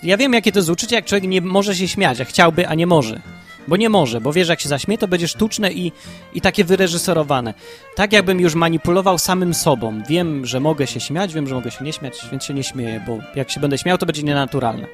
[0.03, 2.75] Ja wiem, jakie to jest uczucie, jak człowiek nie może się śmiać, a chciałby, a
[2.75, 3.21] nie może.
[3.67, 5.91] Bo nie może, bo wiesz, jak się zaśmie, to będzie sztuczne i,
[6.33, 7.53] i takie wyreżyserowane.
[7.95, 10.01] Tak jakbym już manipulował samym sobą.
[10.09, 13.03] Wiem, że mogę się śmiać, wiem, że mogę się nie śmiać, więc się nie śmieję,
[13.07, 14.87] bo jak się będę śmiał, to będzie nienaturalne.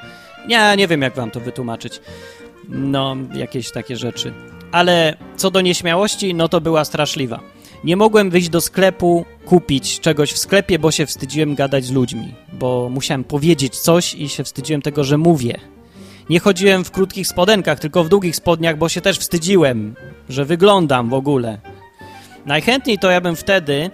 [0.48, 2.02] Nie, nie wiem, jak wam to wytłumaczyć.
[2.70, 4.34] No, jakieś takie rzeczy.
[4.72, 7.40] Ale co do nieśmiałości, no to była straszliwa.
[7.84, 12.34] Nie mogłem wyjść do sklepu, kupić czegoś w sklepie, bo się wstydziłem gadać z ludźmi,
[12.54, 15.60] bo musiałem powiedzieć coś i się wstydziłem tego, że mówię.
[16.30, 19.96] Nie chodziłem w krótkich spodenkach, tylko w długich spodniach, bo się też wstydziłem,
[20.30, 21.58] że wyglądam w ogóle.
[22.46, 23.90] Najchętniej to ja bym wtedy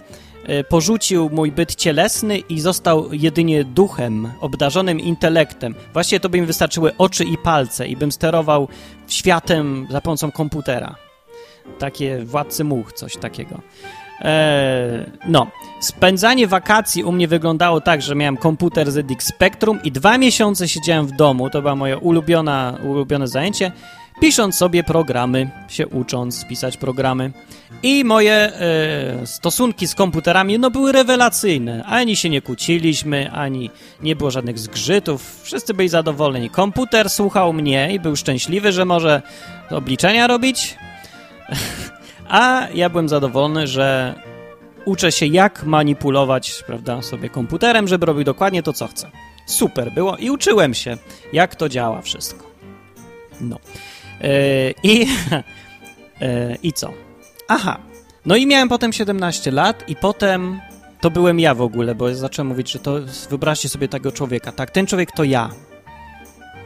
[0.46, 5.74] e, porzucił mój byt cielesny i został jedynie duchem, obdarzonym intelektem.
[5.92, 8.68] Właściwie to by mi wystarczyły oczy i palce i bym sterował
[9.08, 10.94] światem za pomocą komputera.
[11.78, 13.60] Takie władcy much, coś takiego.
[14.20, 15.46] Eee, no,
[15.80, 21.06] spędzanie wakacji u mnie wyglądało tak, że miałem komputer ZX Spectrum i dwa miesiące siedziałem
[21.06, 23.72] w domu, to było moje ulubiona, ulubione zajęcie,
[24.20, 27.32] pisząc sobie programy, się ucząc pisać programy.
[27.82, 28.52] I moje e,
[29.26, 31.84] stosunki z komputerami no, były rewelacyjne.
[31.84, 33.70] Ani się nie kłóciliśmy, ani
[34.02, 35.40] nie było żadnych zgrzytów.
[35.42, 36.50] Wszyscy byli zadowoleni.
[36.50, 39.22] Komputer słuchał mnie i był szczęśliwy, że może
[39.70, 40.76] obliczenia robić.
[42.28, 44.14] A ja byłem zadowolony, że
[44.84, 49.10] uczę się jak manipulować, prawda, sobie komputerem, żeby robił dokładnie to, co chcę.
[49.46, 50.96] Super było i uczyłem się,
[51.32, 52.46] jak to działa wszystko.
[53.40, 53.58] No.
[54.20, 54.28] Yy,
[54.82, 54.98] I,
[56.20, 56.92] yy, I co?
[57.48, 57.78] Aha.
[58.26, 60.60] No i miałem potem 17 lat i potem
[61.00, 62.98] to byłem ja w ogóle, bo zacząłem mówić, że to
[63.30, 64.52] wyobraźcie sobie tego człowieka.
[64.52, 65.50] Tak, ten człowiek to ja.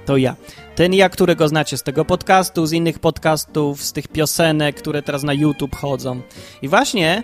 [0.06, 0.36] To ja.
[0.74, 5.22] Ten ja, którego znacie z tego podcastu, z innych podcastów, z tych piosenek, które teraz
[5.22, 6.20] na YouTube chodzą.
[6.62, 7.22] I właśnie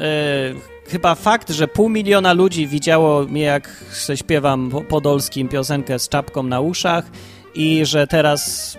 [0.00, 0.04] e,
[0.88, 3.84] chyba fakt, że pół miliona ludzi widziało mnie, jak
[4.14, 7.04] śpiewam podolskim piosenkę z czapką na uszach
[7.54, 8.76] i że teraz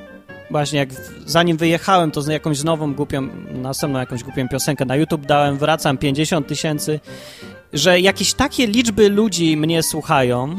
[0.51, 0.89] właśnie jak
[1.25, 5.97] zanim wyjechałem, to z jakąś nową głupią, następną jakąś głupią piosenkę na YouTube dałem, wracam
[5.97, 6.99] 50 tysięcy,
[7.73, 10.55] że jakieś takie liczby ludzi mnie słuchają,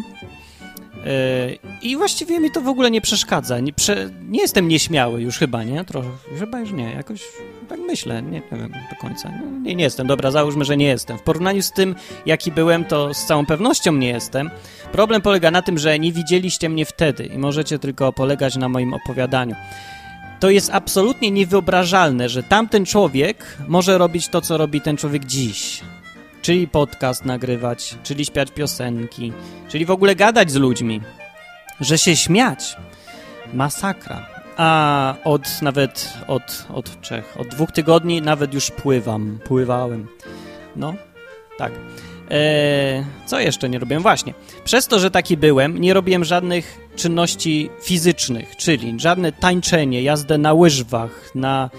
[1.83, 3.61] i właściwie mi to w ogóle nie przeszkadza.
[3.61, 5.85] Nie, prze, nie jestem nieśmiały już chyba, nie?
[5.85, 7.23] Trochę, chyba już nie, jakoś
[7.69, 9.33] tak myślę, nie, nie wiem do końca.
[9.63, 11.19] Nie, nie jestem, dobra, załóżmy, że nie jestem.
[11.19, 11.95] W porównaniu z tym,
[12.27, 14.51] jaki byłem, to z całą pewnością nie jestem.
[14.93, 18.95] Problem polega na tym, że nie widzieliście mnie wtedy i możecie tylko polegać na moim
[18.95, 19.55] opowiadaniu.
[20.41, 25.83] To jest absolutnie niewyobrażalne, że tamten człowiek może robić to, co robi ten człowiek dziś
[26.43, 29.33] czyli podcast nagrywać, czyli śpiewać piosenki,
[29.69, 31.01] czyli w ogóle gadać z ludźmi,
[31.81, 32.77] że się śmiać.
[33.55, 34.27] Masakra.
[34.57, 40.09] A od nawet od, od Czech, od dwóch tygodni nawet już pływam, pływałem.
[40.77, 40.95] No,
[41.59, 41.73] tak.
[42.31, 44.03] Eee, co jeszcze nie robiłem?
[44.03, 44.35] Właśnie.
[44.65, 50.53] Przez to, że taki byłem, nie robiłem żadnych czynności fizycznych, czyli żadne tańczenie, jazdę na
[50.53, 51.71] łyżwach, na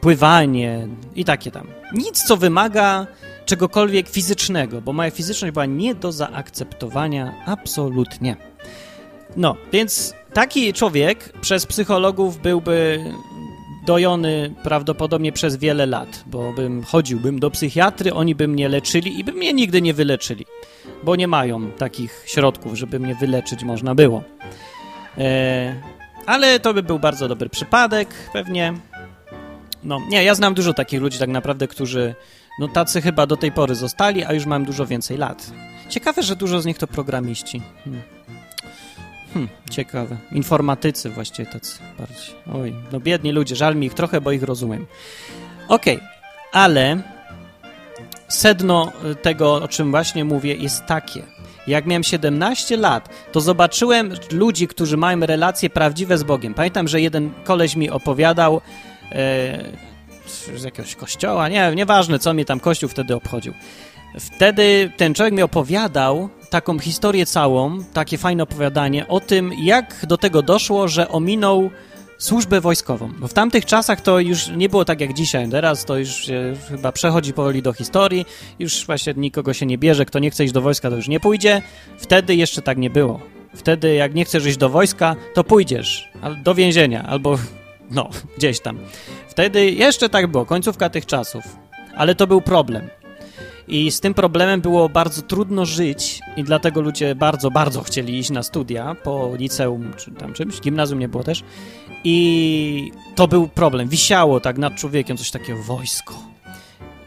[0.00, 1.66] pływanie i takie tam.
[1.92, 3.06] Nic, co wymaga
[3.44, 8.36] czegokolwiek fizycznego, bo moja fizyczność była nie do zaakceptowania absolutnie.
[9.36, 13.04] No, więc taki człowiek przez psychologów byłby
[13.86, 19.24] dojony prawdopodobnie przez wiele lat, bo bym chodziłbym do psychiatry, oni by mnie leczyli i
[19.24, 20.46] by mnie nigdy nie wyleczyli,
[21.02, 24.22] bo nie mają takich środków, żeby mnie wyleczyć można było.
[25.18, 25.74] E,
[26.26, 28.74] ale to by był bardzo dobry przypadek, pewnie.
[29.84, 32.14] No, nie, ja znam dużo takich ludzi tak naprawdę, którzy
[32.58, 35.50] no tacy chyba do tej pory zostali, a już mam dużo więcej lat.
[35.88, 37.62] Ciekawe, że dużo z nich to programiści.
[37.84, 38.02] Hmm.
[39.32, 40.16] Hmm, ciekawe.
[40.32, 42.34] Informatycy właściwie tacy bardziej.
[42.54, 44.86] Oj, no biedni ludzie, żal mi ich trochę, bo ich rozumiem.
[45.68, 46.08] Okej, okay,
[46.52, 47.02] ale
[48.28, 48.92] sedno
[49.22, 51.22] tego, o czym właśnie mówię, jest takie.
[51.66, 56.54] Jak miałem 17 lat, to zobaczyłem ludzi, którzy mają relacje prawdziwe z Bogiem.
[56.54, 58.60] Pamiętam, że jeden koleś mi opowiadał,
[60.56, 63.52] z jakiegoś kościoła, nie, nieważne co mnie tam kościół wtedy obchodził.
[64.20, 70.16] Wtedy ten człowiek mi opowiadał taką historię całą, takie fajne opowiadanie o tym, jak do
[70.16, 71.70] tego doszło, że ominął
[72.18, 73.12] służbę wojskową.
[73.18, 75.48] Bo w tamtych czasach to już nie było tak jak dzisiaj.
[75.50, 76.30] Teraz to już
[76.68, 78.26] chyba przechodzi powoli do historii.
[78.58, 80.04] Już właśnie nikogo się nie bierze.
[80.04, 81.62] Kto nie chce iść do wojska, to już nie pójdzie.
[81.98, 83.20] Wtedy jeszcze tak nie było.
[83.54, 86.08] Wtedy jak nie chcesz iść do wojska, to pójdziesz
[86.44, 87.38] do więzienia albo
[87.90, 88.78] no, gdzieś tam.
[89.28, 91.42] Wtedy jeszcze tak było, końcówka tych czasów.
[91.96, 92.88] Ale to był problem.
[93.68, 98.30] I z tym problemem było bardzo trudno żyć i dlatego ludzie bardzo, bardzo chcieli iść
[98.30, 101.42] na studia po liceum czy tam czymś, gimnazjum nie było też.
[102.04, 103.88] I to był problem.
[103.88, 106.14] Wisiało tak nad człowiekiem coś takiego, wojsko.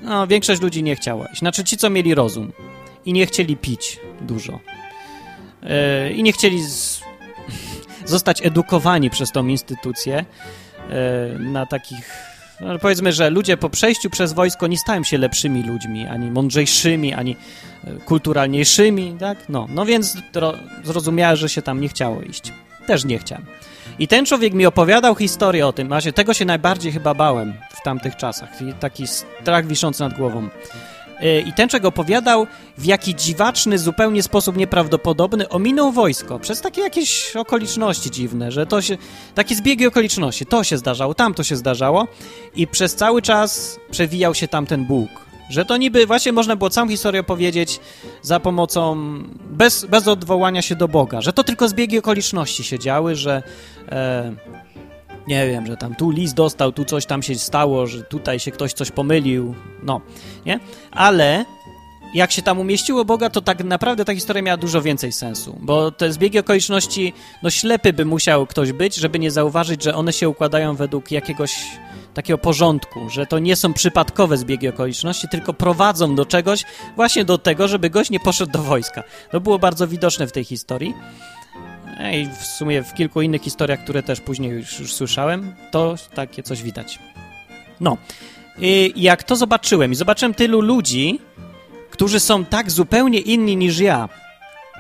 [0.02, 1.40] No, większość ludzi nie chciała iść.
[1.40, 2.52] Znaczy ci, co mieli rozum
[3.06, 4.60] i nie chcieli pić dużo.
[5.64, 7.02] Yy, I nie chcieli z...
[8.06, 10.26] zostać edukowani przez tą instytucję
[11.40, 12.36] na takich.
[12.62, 17.14] No powiedzmy, że ludzie po przejściu przez wojsko nie stają się lepszymi ludźmi, ani mądrzejszymi,
[17.14, 17.36] ani
[17.84, 19.38] e, kulturalniejszymi, tak?
[19.50, 20.18] No, no więc
[20.84, 22.54] zrozumiałem, że się tam nie chciało iść.
[22.88, 23.46] Też nie chciałem.
[24.00, 27.82] I ten człowiek mi opowiadał historię o tym, właśnie tego się najbardziej chyba bałem w
[27.84, 30.50] tamtych czasach, taki strach wiszący nad głową.
[31.24, 32.48] Y, I ten czego opowiadał,
[32.78, 36.40] w jaki dziwaczny, zupełnie sposób nieprawdopodobny ominął wojsko.
[36.40, 38.98] Przez takie jakieś okoliczności dziwne, że to się,
[39.36, 42.08] takie zbiegi okoliczności, to się zdarzało, tam to się zdarzało.
[42.56, 45.10] I przez cały czas przewijał się tam ten Bóg.
[45.50, 47.80] Że to niby właśnie można było całą historię opowiedzieć
[48.22, 48.96] za pomocą,
[49.50, 53.44] bez, bez odwołania się do Boga, że to tylko zbiegi okoliczności się działy, że
[53.90, 54.36] e,
[55.28, 58.52] nie wiem, że tam tu list dostał, tu coś tam się stało, że tutaj się
[58.52, 60.02] ktoś coś pomylił, no,
[60.46, 60.60] nie?
[60.92, 61.46] Ale
[62.14, 65.92] jak się tam umieściło Boga, to tak naprawdę ta historia miała dużo więcej sensu, bo
[65.92, 70.30] te zbiegi okoliczności, no ślepy by musiał ktoś być, żeby nie zauważyć, że one się
[70.30, 71.56] układają według jakiegoś
[72.14, 76.64] takiego porządku, że to nie są przypadkowe zbiegi okoliczności, tylko prowadzą do czegoś,
[76.96, 79.04] właśnie do tego, żeby gość nie poszedł do wojska.
[79.32, 80.94] To było bardzo widoczne w tej historii.
[82.14, 86.44] I w sumie w kilku innych historiach, które też później już, już słyszałem, to takie
[86.44, 87.00] coś widać.
[87.80, 87.98] No.
[88.60, 91.20] I jak to zobaczyłem i zobaczyłem tylu ludzi,
[91.92, 94.10] którzy są tak zupełnie inni niż ja.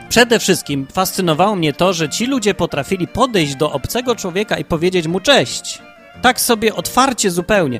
[0.10, 5.08] Przede wszystkim fascynowało mnie to, że ci ludzie potrafili podejść do obcego człowieka i powiedzieć
[5.08, 5.82] mu cześć.
[6.21, 7.80] Tak sobie otwarcie zupełnie.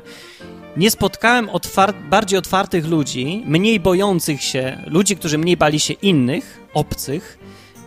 [0.76, 6.60] Nie spotkałem otwar bardziej otwartych ludzi, mniej bojących się, ludzi, którzy mniej bali się innych,
[6.74, 7.38] obcych,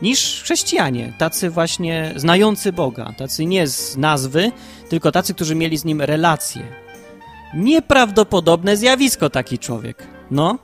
[0.02, 4.52] niż chrześcijanie, tacy właśnie znający Boga, tacy nie z nazwy,
[4.90, 6.62] tylko tacy, którzy mieli z Nim relacje.
[7.54, 10.08] Nieprawdopodobne zjawisko taki człowiek.
[10.32, 10.60] No,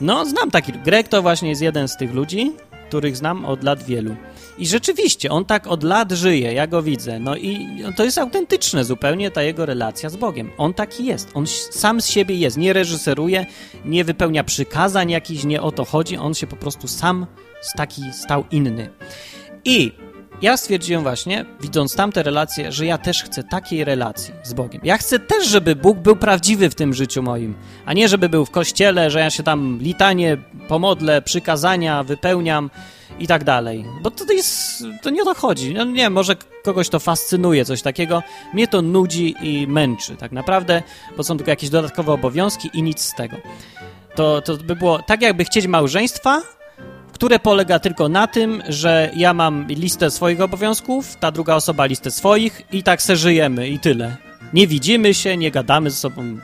[0.00, 0.72] no znam taki.
[0.72, 2.52] Greg to właśnie jest jeden z tych ludzi,
[2.88, 4.16] których znam od lat wielu.
[4.58, 7.18] I rzeczywiście, on tak od lat żyje, ja go widzę.
[7.18, 7.66] No i
[7.96, 10.50] to jest autentyczne zupełnie ta jego relacja z Bogiem.
[10.58, 11.30] On taki jest.
[11.34, 12.56] On sam z siebie jest.
[12.56, 13.46] Nie reżyseruje,
[13.84, 16.16] nie wypełnia przykazań jakichś, nie o to chodzi.
[16.16, 17.26] On się po prostu sam
[17.76, 18.90] taki stał inny.
[19.64, 19.92] I
[20.42, 24.80] ja stwierdziłem właśnie, widząc tamte relacje, że ja też chcę takiej relacji z Bogiem.
[24.84, 27.54] Ja chcę też, żeby Bóg był prawdziwy w tym życiu moim,
[27.86, 30.36] a nie żeby był w kościele, że ja się tam litanie
[30.68, 32.70] pomodlę, przykazania wypełniam
[33.18, 33.84] i tak dalej.
[34.02, 35.74] Bo to jest, to nie o to chodzi.
[35.74, 38.22] No nie, może kogoś to fascynuje, coś takiego.
[38.54, 40.82] Mnie to nudzi i męczy tak naprawdę,
[41.16, 43.36] bo są tylko jakieś dodatkowe obowiązki i nic z tego.
[44.14, 46.42] To, to by było tak, jakby chcieć małżeństwa,
[47.16, 52.10] które polega tylko na tym, że ja mam listę swoich obowiązków, ta druga osoba listę
[52.10, 54.16] swoich i tak se żyjemy i tyle.
[54.52, 56.38] Nie widzimy się, nie gadamy ze sobą.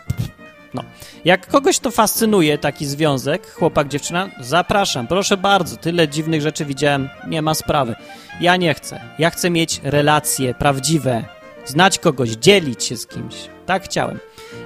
[0.75, 0.85] No.
[1.25, 7.09] Jak kogoś to fascynuje, taki związek, chłopak, dziewczyna, zapraszam, proszę bardzo, tyle dziwnych rzeczy widziałem,
[7.29, 7.95] nie ma sprawy.
[8.41, 9.01] Ja nie chcę.
[9.19, 11.25] Ja chcę mieć relacje prawdziwe,
[11.65, 13.35] znać kogoś, dzielić się z kimś.
[13.67, 14.19] Tak chciałem.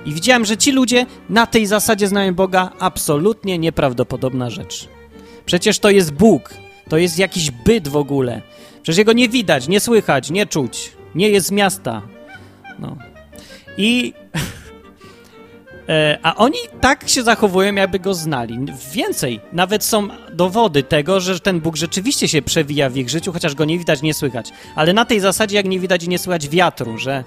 [0.04, 4.95] I widziałem, że ci ludzie na tej zasadzie znają Boga absolutnie nieprawdopodobna rzecz.
[5.46, 6.54] Przecież to jest Bóg,
[6.88, 8.42] to jest jakiś byt w ogóle.
[8.82, 12.02] Przecież jego nie widać, nie słychać, nie czuć, nie jest z miasta.
[12.78, 12.96] No.
[13.78, 14.12] I
[15.88, 18.58] E, a oni tak się zachowują, jakby go znali.
[18.92, 23.54] Więcej, nawet są dowody tego, że ten Bóg rzeczywiście się przewija w ich życiu, chociaż
[23.54, 24.50] go nie widać, nie słychać.
[24.74, 27.24] Ale na tej zasadzie, jak nie widać i nie słychać wiatru, że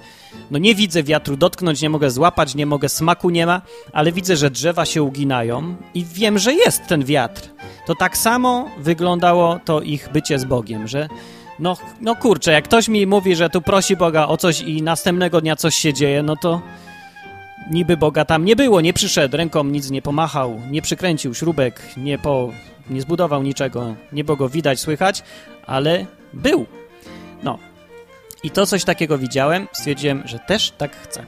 [0.50, 3.62] no nie widzę wiatru, dotknąć nie mogę, złapać nie mogę, smaku nie ma,
[3.92, 7.48] ale widzę, że drzewa się uginają i wiem, że jest ten wiatr.
[7.86, 11.08] To tak samo wyglądało to ich bycie z Bogiem, że
[11.58, 15.40] no, no kurczę, jak ktoś mi mówi, że tu prosi Boga o coś i następnego
[15.40, 16.60] dnia coś się dzieje, no to
[17.70, 22.18] niby Boga tam nie było, nie przyszedł, ręką nic nie pomachał, nie przykręcił śrubek, nie,
[22.18, 22.50] po,
[22.90, 25.22] nie zbudował niczego, nie było go widać, słychać,
[25.66, 26.66] ale był.
[28.42, 31.24] I to coś takiego widziałem, stwierdziłem, że też tak chcę.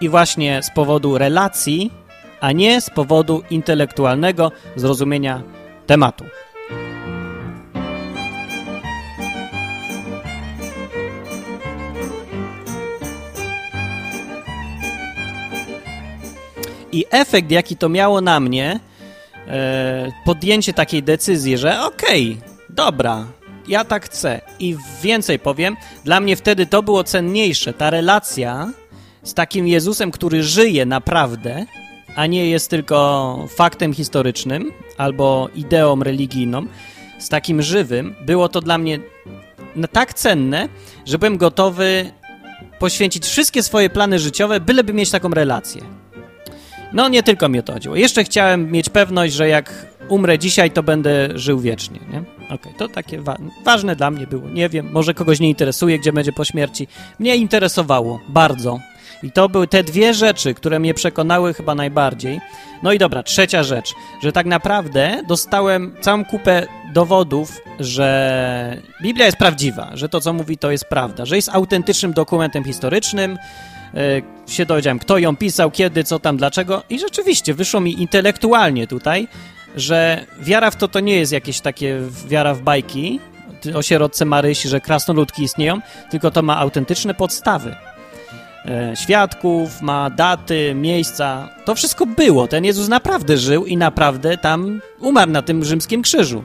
[0.00, 1.90] I właśnie z powodu relacji,
[2.40, 5.42] a nie z powodu intelektualnego zrozumienia
[5.86, 6.24] tematu.
[16.92, 18.80] I efekt, jaki to miało na mnie,
[19.48, 23.26] e, podjęcie takiej decyzji, że okej, okay, dobra,
[23.68, 24.40] ja tak chcę.
[24.58, 28.70] I więcej powiem, dla mnie wtedy to było cenniejsze, ta relacja
[29.22, 31.66] z takim Jezusem, który żyje naprawdę,
[32.16, 36.66] a nie jest tylko faktem historycznym albo ideą religijną,
[37.18, 38.98] z takim żywym, było to dla mnie
[39.92, 40.68] tak cenne,
[41.06, 42.12] że byłem gotowy
[42.78, 45.82] poświęcić wszystkie swoje plany życiowe, byleby mieć taką relację.
[46.92, 47.96] No nie tylko mi o to chodziło.
[47.96, 52.22] Jeszcze chciałem mieć pewność, że jak umrę dzisiaj, to będę żył wiecznie, nie?
[52.54, 54.48] Okej, okay, to takie wa ważne dla mnie było.
[54.48, 56.88] Nie wiem, może kogoś nie interesuje, gdzie będzie po śmierci.
[57.18, 58.78] Mnie interesowało bardzo.
[59.22, 62.40] I to były te dwie rzeczy, które mnie przekonały chyba najbardziej.
[62.82, 69.38] No i dobra, trzecia rzecz, że tak naprawdę dostałem całą kupę dowodów, że Biblia jest
[69.38, 73.38] prawdziwa, że to, co mówi, to jest prawda, że jest autentycznym dokumentem historycznym.
[73.94, 76.82] E, się dowiedziałem, kto ją pisał, kiedy, co tam, dlaczego.
[76.90, 79.28] I rzeczywiście wyszło mi intelektualnie tutaj,
[79.76, 83.20] że wiara w to to nie jest jakieś takie wiara w bajki
[83.74, 87.76] o sierotce Marysi, że krasnoludki istnieją, tylko to ma autentyczne podstawy.
[88.66, 91.48] E, świadków, ma daty, miejsca.
[91.64, 92.48] To wszystko było.
[92.48, 96.44] Ten Jezus naprawdę żył i naprawdę tam umarł na tym rzymskim krzyżu.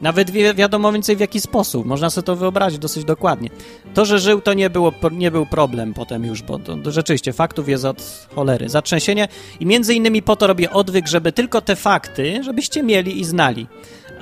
[0.00, 1.86] Nawet wi wiadomo więcej w jaki sposób.
[1.86, 3.50] Można sobie to wyobrazić dosyć dokładnie.
[3.94, 7.32] To, że żył, to nie, było, nie był problem potem już, bo to, to rzeczywiście
[7.32, 8.68] faktów jest od cholery.
[8.68, 9.28] Zatrzęsienie
[9.60, 13.66] i między innymi po to robię odwyk, żeby tylko te fakty, żebyście mieli i znali.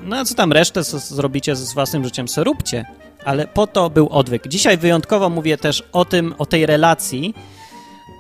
[0.03, 2.85] No a co tam resztę zrobicie z własnym życiem, co róbcie
[3.27, 4.49] ale po to był odwyk.
[4.49, 7.35] Dzisiaj wyjątkowo mówię też o tym, o tej relacji,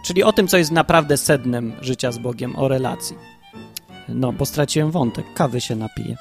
[0.05, 3.17] czyli o tym, co jest naprawdę sednem życia z Bogiem, o relacji.
[4.09, 6.17] No, bo straciłem wątek, kawy się napiję.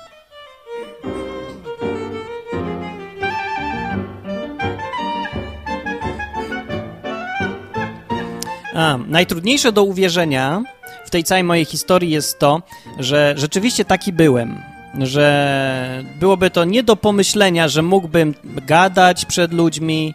[8.76, 10.63] A, najtrudniejsze do uwierzenia
[11.05, 12.61] w tej całej mojej historii jest to,
[12.99, 14.61] że rzeczywiście taki byłem
[14.99, 20.13] że byłoby to nie do pomyślenia, że mógłbym gadać przed ludźmi,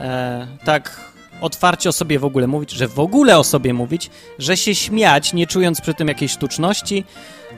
[0.00, 1.00] e, tak
[1.40, 5.32] otwarcie o sobie w ogóle mówić, że w ogóle o sobie mówić, że się śmiać,
[5.32, 7.04] nie czując przy tym jakiejś sztuczności,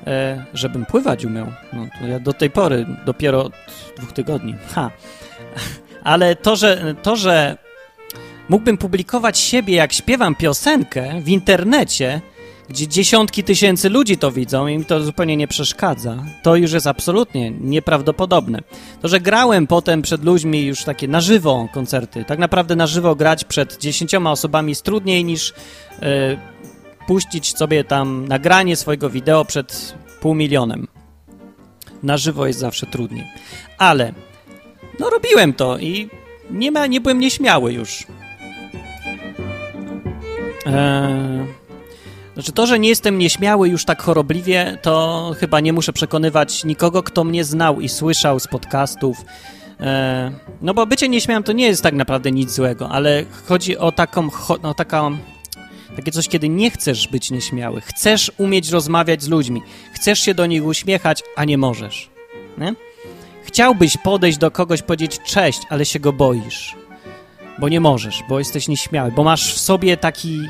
[0.07, 1.47] e, żebym pływać umiał.
[1.73, 3.53] No to ja do tej pory, dopiero od
[3.97, 4.55] dwóch tygodni.
[4.75, 4.91] Ha.
[6.05, 7.57] Ale to, że, to, że
[8.51, 12.21] mógłbym publikować siebie, jak śpiewam piosenkę w internecie,
[12.69, 16.87] gdzie dziesiątki tysięcy ludzi to widzą i mi to zupełnie nie przeszkadza, to już jest
[16.87, 18.59] absolutnie nieprawdopodobne.
[19.03, 23.15] To, że grałem potem przed ludźmi już takie na żywo koncerty, tak naprawdę na żywo
[23.15, 25.55] grać przed dziesięcioma osobami jest trudniej niż
[26.03, 26.07] yy,
[27.07, 30.89] puścić sobie tam nagranie swojego wideo przed pół milionem.
[32.03, 33.27] Na żywo jest zawsze trudniej.
[33.79, 34.13] Ale
[34.99, 36.09] no robiłem to i
[36.51, 38.07] nie, ma, nie byłem nieśmiały już.
[40.67, 41.61] Eee...
[42.35, 47.03] Znaczy to, że nie jestem nieśmiały już tak chorobliwie, to chyba nie muszę przekonywać nikogo,
[47.03, 49.25] kto mnie znał i słyszał z podcastów.
[49.81, 50.31] E,
[50.63, 54.29] no bo bycie nieśmiałym to nie jest tak naprawdę nic złego, ale chodzi o taką,
[54.63, 55.17] o taką,
[55.97, 57.81] takie coś, kiedy nie chcesz być nieśmiały.
[57.81, 59.63] Chcesz umieć rozmawiać z ludźmi.
[59.93, 62.11] Chcesz się do nich uśmiechać, a nie możesz.
[62.59, 62.75] Nie?
[63.45, 66.80] Chciałbyś podejść do kogoś, powiedzieć cześć, ale się go boisz.
[67.59, 70.41] Bo nie możesz, bo jesteś nieśmiały, bo masz w sobie taki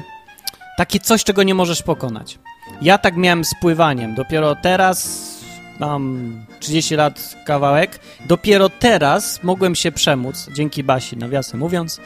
[0.76, 2.38] takie coś, czego nie możesz pokonać.
[2.82, 4.14] Ja tak miałem z pływaniem.
[4.14, 5.30] Dopiero teraz
[5.80, 8.00] mam 30 lat kawałek.
[8.26, 12.00] Dopiero teraz mogłem się przemóc, dzięki Basi, nawiasem mówiąc,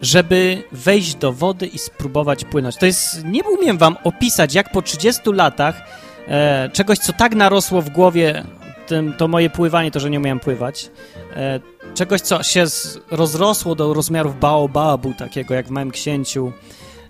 [0.00, 2.76] żeby wejść do wody i spróbować płynąć.
[2.76, 5.82] To jest, nie umiem wam opisać, jak po 30 latach
[6.28, 8.44] e, czegoś, co tak narosło w głowie,
[8.92, 10.90] tym, to moje pływanie, to, że nie umiałem pływać,
[11.36, 11.60] e,
[11.94, 16.52] czegoś, co się z, rozrosło do rozmiarów baobabu, takiego jak w Małym Księciu,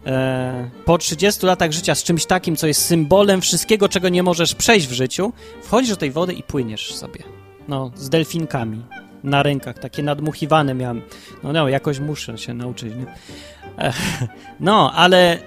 [0.07, 4.55] e, po 30 latach życia z czymś takim, co jest symbolem wszystkiego, czego nie możesz
[4.55, 7.23] przejść w życiu, wchodzisz do tej wody i płyniesz sobie.
[7.69, 8.83] No, z delfinkami
[9.25, 11.03] na rękach, takie nadmuchiwane miałem.
[11.43, 13.07] No, no, jakoś muszę się nauczyć, nie?
[13.85, 13.93] E,
[14.61, 15.39] no, ale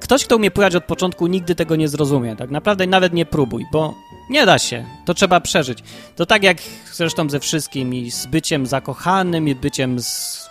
[0.00, 2.36] ktoś, kto umie pływać od początku, nigdy tego nie zrozumie.
[2.36, 3.94] Tak naprawdę nawet nie próbuj, bo
[4.30, 4.84] nie da się.
[5.04, 5.78] To trzeba przeżyć.
[6.16, 6.58] To tak jak
[6.92, 10.44] zresztą ze wszystkim i z byciem zakochanym, i byciem z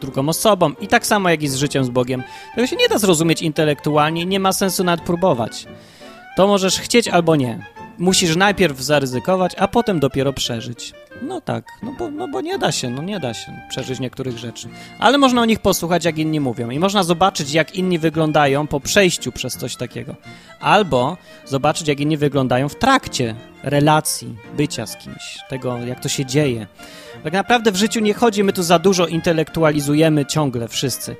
[0.00, 2.22] drugą osobą i tak samo jak i z życiem z Bogiem.
[2.54, 5.66] Tego się nie da zrozumieć intelektualnie nie ma sensu nawet próbować.
[6.36, 7.75] To możesz chcieć albo nie.
[7.98, 10.92] Musisz najpierw zaryzykować, a potem dopiero przeżyć.
[11.22, 14.38] No tak, no bo, no bo nie da się, no nie da się przeżyć niektórych
[14.38, 14.68] rzeczy.
[14.98, 16.70] Ale można o nich posłuchać, jak inni mówią.
[16.70, 20.14] I można zobaczyć, jak inni wyglądają po przejściu przez coś takiego.
[20.60, 26.26] Albo zobaczyć, jak inni wyglądają w trakcie relacji, bycia z kimś, tego, jak to się
[26.26, 26.66] dzieje.
[27.24, 31.16] Tak naprawdę w życiu nie chodzi, my tu za dużo intelektualizujemy ciągle wszyscy.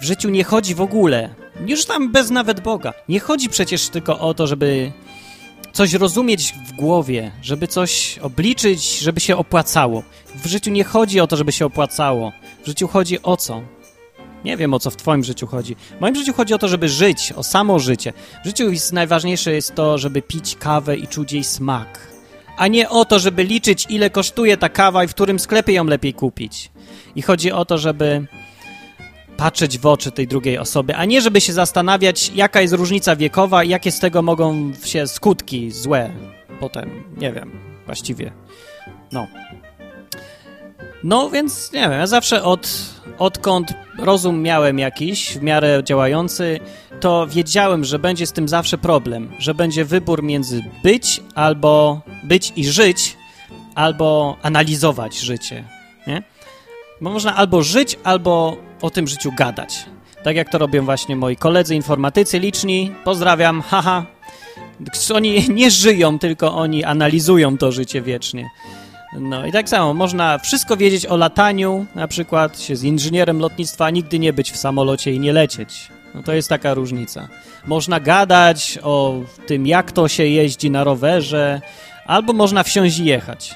[0.00, 1.28] W życiu nie chodzi w ogóle,
[1.66, 2.92] już tam bez nawet Boga.
[3.08, 4.92] Nie chodzi przecież tylko o to, żeby
[5.72, 10.02] coś rozumieć w głowie, żeby coś obliczyć, żeby się opłacało.
[10.34, 12.32] W życiu nie chodzi o to, żeby się opłacało.
[12.62, 13.62] W życiu chodzi o co?
[14.44, 15.76] Nie wiem, o co w twoim życiu chodzi.
[15.98, 18.12] W moim życiu chodzi o to, żeby żyć, o samo życie.
[18.44, 22.12] W życiu jest, najważniejsze jest to, żeby pić kawę i czuć jej smak
[22.56, 25.84] a nie o to, żeby liczyć, ile kosztuje ta kawa i w którym sklepie ją
[25.84, 26.70] lepiej kupić.
[27.16, 28.26] I chodzi o to, żeby
[29.42, 33.64] patrzeć w oczy tej drugiej osoby, a nie żeby się zastanawiać, jaka jest różnica wiekowa
[33.64, 36.10] i jakie z tego mogą się skutki złe
[36.60, 37.04] potem.
[37.16, 37.50] Nie wiem,
[37.86, 38.32] właściwie.
[39.12, 39.26] No.
[41.04, 42.68] No, więc nie wiem, ja zawsze od,
[43.18, 46.60] odkąd rozum miałem jakiś, w miarę działający,
[47.00, 52.52] to wiedziałem, że będzie z tym zawsze problem, że będzie wybór między być albo być
[52.56, 53.16] i żyć,
[53.74, 55.64] albo analizować życie?
[57.02, 59.86] Bo można albo żyć, albo o tym życiu gadać.
[60.22, 62.92] Tak jak to robią właśnie moi koledzy informatycy liczni.
[63.04, 64.06] Pozdrawiam, haha.
[65.14, 68.50] Oni nie żyją, tylko oni analizują to życie wiecznie.
[69.20, 73.90] No i tak samo, można wszystko wiedzieć o lataniu, na przykład się z inżynierem lotnictwa,
[73.90, 75.88] nigdy nie być w samolocie i nie lecieć.
[76.14, 77.28] No to jest taka różnica.
[77.66, 79.14] Można gadać o
[79.46, 81.60] tym, jak to się jeździ na rowerze,
[82.06, 83.54] albo można wsiąść i jechać.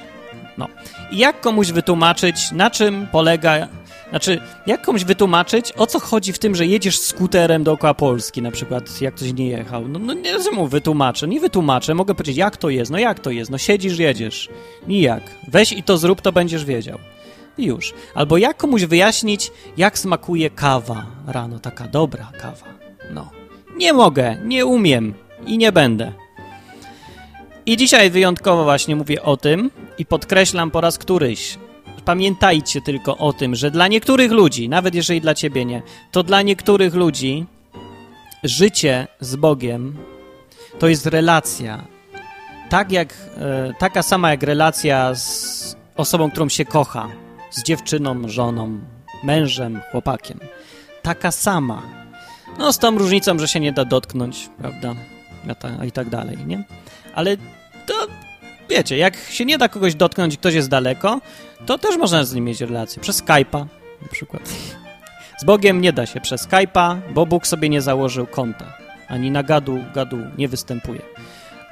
[0.59, 0.69] No.
[1.11, 3.69] I jak komuś wytłumaczyć, na czym polega
[4.11, 8.51] znaczy, jak komuś wytłumaczyć, o co chodzi w tym, że jedziesz skuterem dookoła Polski, na
[8.51, 9.89] przykład, jak ktoś nie jechał?
[9.89, 13.21] No, no nie wiem, mu wytłumaczę, nie wytłumaczę, mogę powiedzieć, jak to jest, no jak
[13.21, 14.49] to jest, no siedzisz, jedziesz.
[14.89, 15.23] Nijak.
[15.49, 16.99] Weź i to zrób, to będziesz wiedział.
[17.59, 17.95] I już.
[18.15, 22.67] Albo jak komuś wyjaśnić, jak smakuje kawa rano, taka dobra kawa.
[23.11, 23.31] No.
[23.77, 25.15] Nie mogę, nie umiem
[25.47, 26.13] i nie będę.
[27.67, 31.59] I dzisiaj wyjątkowo właśnie mówię o tym i podkreślam po raz któryś,
[32.05, 35.83] pamiętajcie tylko o tym, że dla niektórych ludzi, nawet jeżeli dla ciebie nie,
[36.13, 37.47] to dla niektórych ludzi
[38.43, 39.97] życie z Bogiem
[40.79, 41.85] to jest relacja.
[42.69, 47.09] Tak jak, e, taka sama jak relacja z osobą, którą się kocha,
[47.51, 48.81] z dziewczyną, żoną,
[49.25, 50.41] mężem, chłopakiem.
[51.03, 51.83] Taka sama.
[52.59, 54.95] No z tą różnicą, że się nie da dotknąć, prawda?
[55.87, 56.65] I tak dalej, nie?
[57.15, 57.37] Ale
[57.87, 57.95] to
[58.71, 61.21] wiecie, jak się nie da kogoś dotknąć i ktoś jest daleko,
[61.67, 63.03] to też można z nim mieć relację.
[63.03, 63.67] Przez Skype'a
[64.03, 64.43] na przykład.
[65.39, 68.75] Z Bogiem nie da się przez Skype'a, bo Bóg sobie nie założył konta.
[69.09, 71.01] Ani na gadu, gadu nie występuje.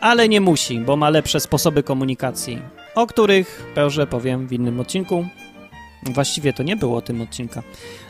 [0.01, 2.59] Ale nie musi, bo ma lepsze sposoby komunikacji,
[2.95, 5.26] o których pewnie powiem w innym odcinku.
[6.03, 7.62] Właściwie to nie było o tym odcinka.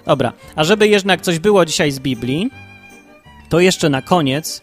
[0.06, 2.50] Dobra, a żeby jednak coś było dzisiaj z Biblii,
[3.48, 4.62] to jeszcze na koniec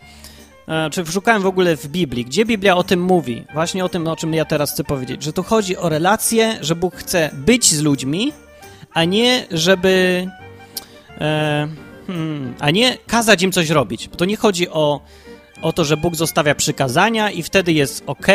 [0.91, 4.15] czy szukałem w ogóle w Biblii, gdzie Biblia o tym mówi, właśnie o tym, o
[4.15, 7.81] czym ja teraz chcę powiedzieć, że tu chodzi o relacje, że Bóg chce być z
[7.81, 8.33] ludźmi,
[8.93, 10.27] a nie żeby.
[11.21, 11.67] E,
[12.07, 14.07] hmm, a nie kazać im coś robić.
[14.07, 15.01] Bo to nie chodzi o,
[15.61, 18.27] o to, że Bóg zostawia przykazania i wtedy jest ok,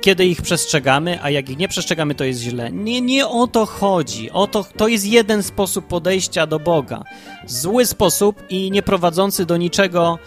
[0.00, 2.72] kiedy ich przestrzegamy, a jak ich nie przestrzegamy, to jest źle.
[2.72, 4.30] Nie, nie o to chodzi.
[4.30, 7.04] O to, to jest jeden sposób podejścia do Boga.
[7.46, 10.18] Zły sposób i nie prowadzący do niczego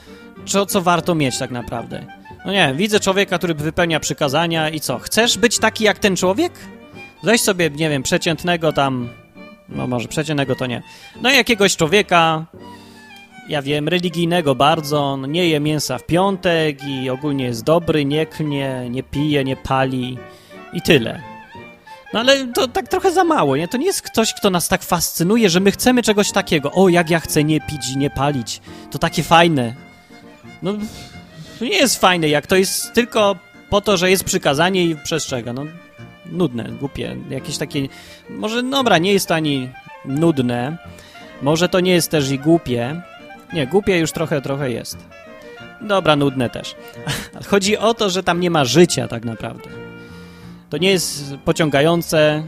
[0.45, 2.05] co, co warto mieć tak naprawdę.
[2.45, 4.99] No nie widzę człowieka, który wypełnia przykazania i co?
[4.99, 6.53] Chcesz być taki jak ten człowiek?
[7.23, 9.09] Weź sobie, nie wiem, przeciętnego tam,
[9.69, 10.81] no może przeciętnego to nie,
[11.21, 12.45] no jakiegoś człowieka,
[13.47, 18.87] ja wiem, religijnego bardzo, nie je mięsa w piątek i ogólnie jest dobry, nie klnie,
[18.89, 20.17] nie pije, nie pali
[20.73, 21.21] i tyle.
[22.13, 23.67] No ale to tak trochę za mało, nie?
[23.67, 26.71] To nie jest ktoś, kto nas tak fascynuje, że my chcemy czegoś takiego.
[26.71, 28.61] O, jak ja chcę nie pić i nie palić.
[28.91, 29.90] To takie fajne.
[30.61, 30.73] No,
[31.59, 33.35] to nie jest fajne, jak to jest tylko
[33.69, 35.53] po to, że jest przykazanie i przestrzega.
[35.53, 35.65] No,
[36.25, 37.87] nudne, głupie, jakieś takie...
[38.29, 39.69] Może, dobra, nie jest to ani
[40.05, 40.77] nudne,
[41.41, 43.01] może to nie jest też i głupie.
[43.53, 44.97] Nie, głupie już trochę, trochę jest.
[45.81, 46.75] Dobra, nudne też.
[47.51, 49.69] Chodzi o to, że tam nie ma życia tak naprawdę.
[50.69, 52.43] To nie jest pociągające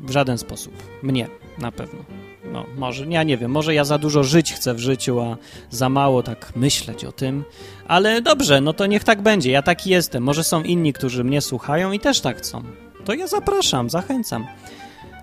[0.00, 0.82] w żaden sposób.
[1.02, 1.28] Mnie,
[1.58, 2.25] na pewno.
[2.56, 5.36] No, może, ja nie wiem, może ja za dużo żyć chcę w życiu, a
[5.70, 7.44] za mało tak myśleć o tym,
[7.88, 10.22] ale dobrze, no to niech tak będzie, ja taki jestem.
[10.22, 12.62] Może są inni, którzy mnie słuchają i też tak chcą.
[13.04, 14.46] To ja zapraszam, zachęcam.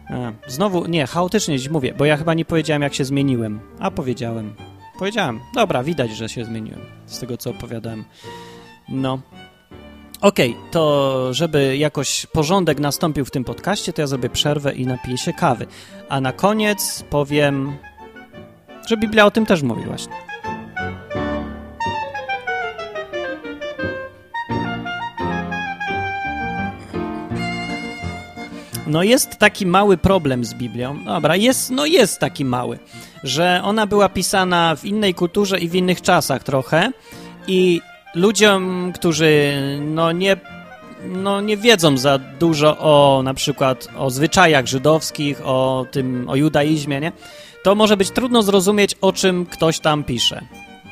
[0.10, 3.60] E, znowu, nie, chaotycznie dziś mówię, bo ja chyba nie powiedziałem, jak się zmieniłem.
[3.80, 4.56] A powiedziałem.
[5.00, 5.40] Powiedziałem.
[5.56, 8.04] Dobra, widać, że się zmieniłem z tego, co opowiadałem.
[8.90, 9.20] No,
[10.24, 14.86] Okej, okay, to żeby jakoś porządek nastąpił w tym podcaście, to ja zrobię przerwę i
[14.86, 15.68] napiję się kawy.
[16.10, 17.78] A na koniec powiem,
[18.88, 20.14] że Biblia o tym też mówi właśnie.
[28.88, 31.04] No jest taki mały problem z Biblią.
[31.06, 32.80] Dobra, jest, no jest taki mały,
[33.24, 36.92] że ona była pisana w innej kulturze i w innych czasach trochę
[37.48, 37.82] i
[38.16, 40.38] ludziom, którzy no nie,
[41.06, 47.00] no nie wiedzą za dużo o na przykład o zwyczajach żydowskich, o tym, o judaizmie,
[47.00, 47.12] nie?
[47.64, 50.42] To może być trudno zrozumieć, o czym ktoś tam pisze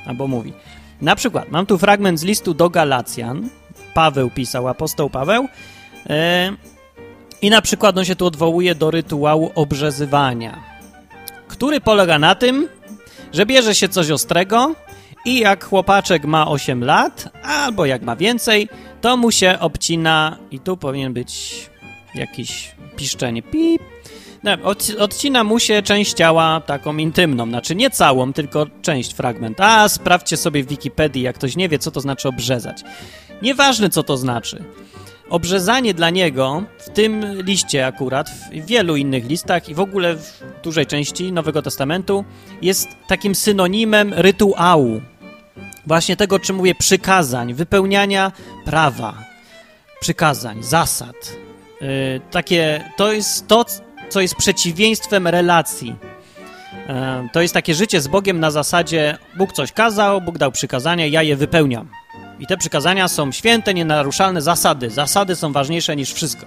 [0.05, 0.53] albo mówi.
[1.01, 3.49] Na przykład, mam tu fragment z listu do Galacjan.
[3.93, 5.47] Paweł pisał, apostoł Paweł.
[6.09, 6.15] Yy,
[7.41, 10.63] I na przykład on się tu odwołuje do rytuału obrzezywania,
[11.47, 12.69] który polega na tym,
[13.33, 14.75] że bierze się coś ostrego,
[15.25, 18.69] i jak chłopaczek ma 8 lat, albo jak ma więcej,
[19.01, 21.69] to mu się obcina i tu powinien być
[22.15, 23.41] jakiś piszczenie.
[23.41, 23.81] Pip.
[24.43, 24.51] No,
[24.99, 29.61] odcina mu się część ciała taką intymną, znaczy nie całą, tylko część, fragment.
[29.61, 32.83] A sprawdźcie sobie w Wikipedii, jak ktoś nie wie, co to znaczy obrzezać.
[33.41, 34.63] Nieważne, co to znaczy.
[35.29, 40.43] obrzezanie dla niego w tym liście akurat, w wielu innych listach i w ogóle w
[40.63, 42.25] dużej części Nowego Testamentu
[42.61, 45.01] jest takim synonimem rytuału.
[45.87, 48.31] Właśnie tego, czym mówię, przykazań, wypełniania
[48.65, 49.13] prawa,
[50.01, 51.35] przykazań, zasad.
[51.81, 53.65] Yy, takie, to jest to,
[54.09, 55.95] co jest przeciwieństwem relacji.
[56.73, 61.05] Yy, to jest takie życie z Bogiem na zasadzie Bóg coś kazał, Bóg dał przykazania,
[61.05, 61.89] ja je wypełniam.
[62.39, 64.89] I te przykazania są święte, nienaruszalne zasady.
[64.89, 66.45] Zasady są ważniejsze niż wszystko,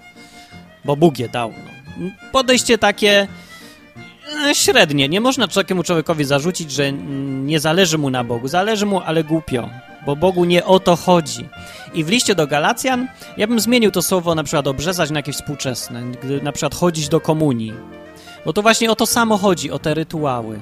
[0.85, 1.53] bo Bóg je dał.
[1.99, 2.11] No.
[2.33, 3.29] Podejście takie
[4.53, 5.09] średnie.
[5.09, 8.49] Nie można takiemu człowiekowi zarzucić, że nie zależy mu na Bogu.
[8.49, 9.71] Zależy mu, ale głupio,
[10.07, 11.49] bo Bogu nie o to chodzi.
[11.95, 15.37] I w liście do Galacjan ja bym zmienił to słowo na przykład obrzezać na jakieś
[15.37, 17.73] współczesne, gdy na przykład chodzić do komunii.
[18.45, 20.61] Bo to właśnie o to samo chodzi, o te rytuały.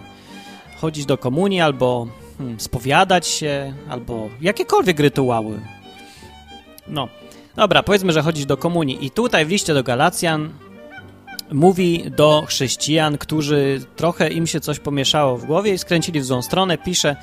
[0.81, 2.07] Chodzić do komunii albo
[2.39, 5.61] hmm, spowiadać się, albo jakiekolwiek rytuały.
[6.89, 7.09] No,
[7.57, 9.07] dobra, powiedzmy, że chodzić do komunii.
[9.07, 10.51] I tutaj w liście do Galacjan
[11.53, 16.43] mówi do chrześcijan, którzy trochę im się coś pomieszało w głowie i skręcili w złą
[16.43, 17.17] stronę, pisze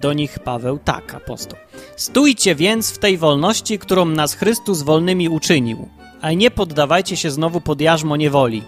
[0.00, 1.58] do nich Paweł tak, apostoł.
[1.96, 5.88] Stójcie więc w tej wolności, którą nas Chrystus wolnymi uczynił,
[6.20, 8.62] a nie poddawajcie się znowu pod jarzmo niewoli.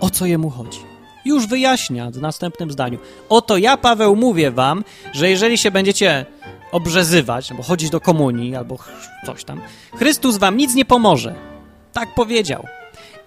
[0.00, 0.96] O co jemu chodzi?
[1.26, 2.98] już wyjaśnia w następnym zdaniu.
[3.28, 6.26] Oto ja, Paweł, mówię wam, że jeżeli się będziecie
[6.72, 8.78] obrzezywać, albo chodzić do komunii, albo
[9.26, 9.60] coś tam,
[9.98, 11.34] Chrystus wam nic nie pomoże.
[11.92, 12.66] Tak powiedział.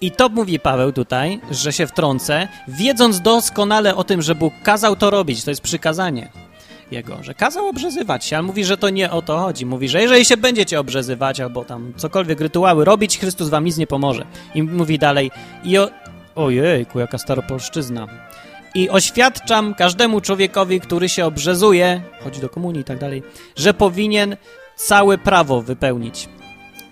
[0.00, 4.96] I to mówi Paweł tutaj, że się wtrącę, wiedząc doskonale o tym, że Bóg kazał
[4.96, 6.30] to robić, to jest przykazanie
[6.90, 9.66] jego, że kazał obrzezywać się, ale mówi, że to nie o to chodzi.
[9.66, 13.86] Mówi, że jeżeli się będziecie obrzezywać albo tam cokolwiek rytuały robić, Chrystus wam nic nie
[13.86, 14.26] pomoże.
[14.54, 15.30] I mówi dalej,
[15.64, 15.90] i o,
[16.34, 18.06] Ojejku, jaka staropolszczyzna.
[18.74, 23.22] I oświadczam każdemu człowiekowi, który się obrzezuje, chodzi do komunii i tak dalej,
[23.56, 24.36] że powinien
[24.76, 26.28] całe prawo wypełnić.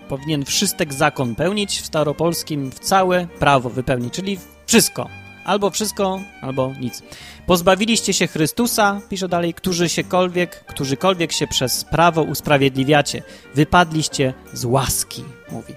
[0.09, 5.09] Powinien wszystek zakon pełnić w staropolskim, w całe prawo wypełnić, czyli wszystko.
[5.45, 7.03] Albo wszystko, albo nic.
[7.45, 13.23] Pozbawiliście się Chrystusa, pisze dalej, którzy siekolwiek, którzykolwiek się przez prawo usprawiedliwiacie.
[13.55, 15.73] Wypadliście z łaski, mówi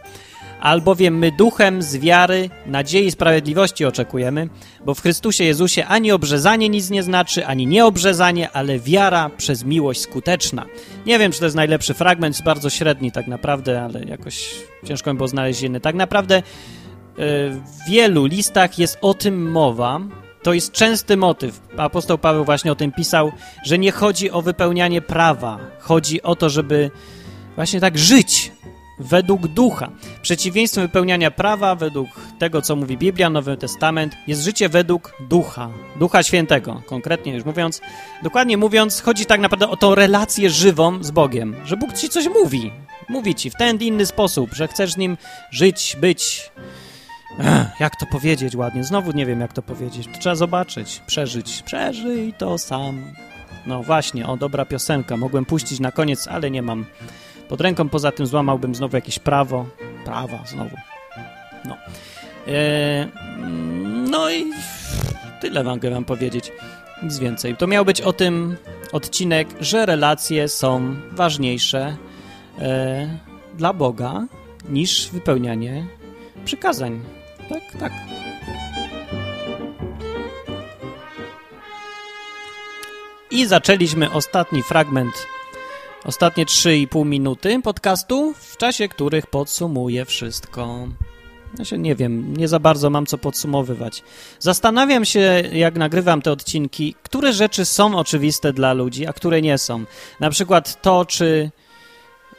[0.63, 4.49] albowiem my duchem z wiary, nadziei i sprawiedliwości oczekujemy,
[4.85, 10.01] bo w Chrystusie Jezusie ani obrzezanie nic nie znaczy, ani nieobrzezanie, ale wiara przez miłość
[10.01, 10.67] skuteczna.
[11.07, 14.55] Nie wiem, czy to jest najlepszy fragment, jest bardzo średni tak naprawdę, ale jakoś
[14.85, 15.81] ciężko mi było znaleźć inny.
[15.81, 16.43] Tak naprawdę e,
[17.51, 20.01] w wielu listach jest o tym mowa,
[20.43, 21.61] to jest częsty motyw.
[21.77, 23.33] Apostoł Paweł właśnie o tym pisał,
[23.65, 25.59] że nie chodzi o wypełnianie prawa.
[25.79, 26.91] Chodzi o to, żeby
[27.57, 28.53] właśnie tak żyć,
[29.03, 29.91] według ducha.
[30.23, 36.23] Przeciwieństwem wypełniania prawa, według tego, co mówi Biblia, Nowy Testament, jest życie według ducha, ducha
[36.23, 37.81] świętego, konkretnie już mówiąc.
[38.23, 42.29] Dokładnie mówiąc, chodzi tak naprawdę o tą relację żywą z Bogiem, że Bóg ci coś
[42.29, 42.73] mówi.
[43.09, 45.17] Mówi ci w ten inny sposób, że chcesz nim
[45.51, 46.53] żyć, być.
[47.39, 48.85] Ech, jak to powiedzieć ładnie?
[48.85, 50.07] Znowu nie wiem, jak to powiedzieć.
[50.13, 51.63] To trzeba zobaczyć, przeżyć.
[51.63, 53.05] Przeżyj to sam.
[53.67, 55.17] No właśnie, o, dobra piosenka.
[55.17, 56.85] Mogłem puścić na koniec, ale nie mam
[57.49, 57.89] pod ręką.
[57.89, 59.67] Poza tym złamałbym znowu jakieś prawo.
[60.05, 60.77] Prawa znowu.
[61.65, 61.77] No.
[62.49, 63.09] E,
[64.11, 64.45] no i
[65.41, 66.53] tyle mogę wam powiedzieć.
[67.03, 67.57] Nic więcej.
[67.57, 68.57] To miał być o tym
[68.93, 71.97] odcinek, że relacje są ważniejsze
[72.59, 73.19] e,
[73.55, 74.27] dla Boga
[74.69, 75.87] niż wypełnianie
[76.45, 77.01] przykazań.
[77.49, 77.93] Tak, tak.
[83.31, 85.27] I zaczęliśmy ostatni fragment
[86.05, 90.89] Ostatnie 3,5 minuty podcastu, w czasie których podsumuję wszystko.
[91.63, 94.03] Się nie wiem, nie za bardzo mam co podsumowywać.
[94.39, 99.59] Zastanawiam się, jak nagrywam te odcinki, które rzeczy są oczywiste dla ludzi, a które nie
[99.59, 99.85] są.
[100.21, 101.51] Na przykład to, czy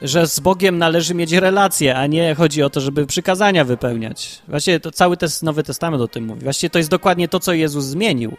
[0.02, 4.42] że z Bogiem należy mieć relacje, a nie chodzi o to, żeby przykazania wypełniać.
[4.48, 6.42] Właściwie to cały Nowy Testament o tym mówi.
[6.42, 8.38] Właściwie to jest dokładnie to, co Jezus zmienił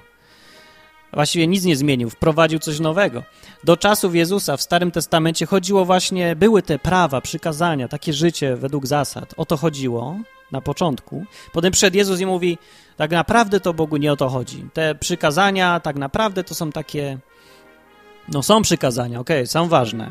[1.15, 3.23] właściwie nic nie zmienił, wprowadził coś nowego.
[3.65, 8.87] Do czasów Jezusa w Starym Testamencie chodziło właśnie, były te prawa, przykazania, takie życie według
[8.87, 9.35] zasad.
[9.37, 10.17] O to chodziło
[10.53, 11.25] na początku.
[11.53, 12.59] Potem przed Jezus i mówi,
[12.97, 14.65] tak naprawdę to Bogu nie o to chodzi.
[14.73, 17.19] Te przykazania tak naprawdę to są takie,
[18.29, 20.11] no są przykazania, okej, okay, są ważne,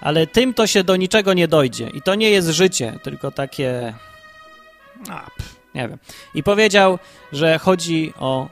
[0.00, 1.88] ale tym to się do niczego nie dojdzie.
[1.94, 3.94] I to nie jest życie, tylko takie,
[5.10, 5.98] a, pff, nie wiem.
[6.34, 6.98] I powiedział,
[7.32, 8.48] że chodzi o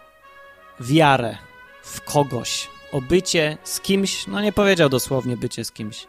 [0.80, 1.47] wiarę
[1.88, 6.06] w kogoś, o bycie z kimś, no nie powiedział dosłownie bycie z kimś,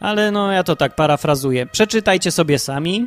[0.00, 1.66] ale no ja to tak parafrazuję.
[1.66, 3.06] Przeczytajcie sobie sami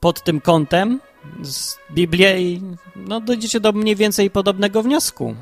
[0.00, 1.00] pod tym kątem
[1.42, 2.62] z Biblię i
[2.96, 5.34] no dojdziecie do mniej więcej podobnego wniosku,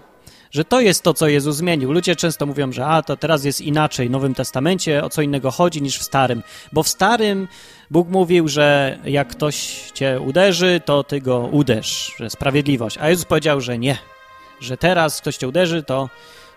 [0.51, 1.93] że to jest to, co Jezus zmienił.
[1.93, 5.51] Ludzie często mówią, że a, to teraz jest inaczej w Nowym Testamencie, o co innego
[5.51, 6.43] chodzi niż w Starym.
[6.73, 7.49] Bo w Starym
[7.91, 12.99] Bóg mówił, że jak ktoś cię uderzy, to ty go uderz, że sprawiedliwość.
[13.01, 13.99] A Jezus powiedział, że nie,
[14.61, 16.09] że teraz ktoś cię uderzy, to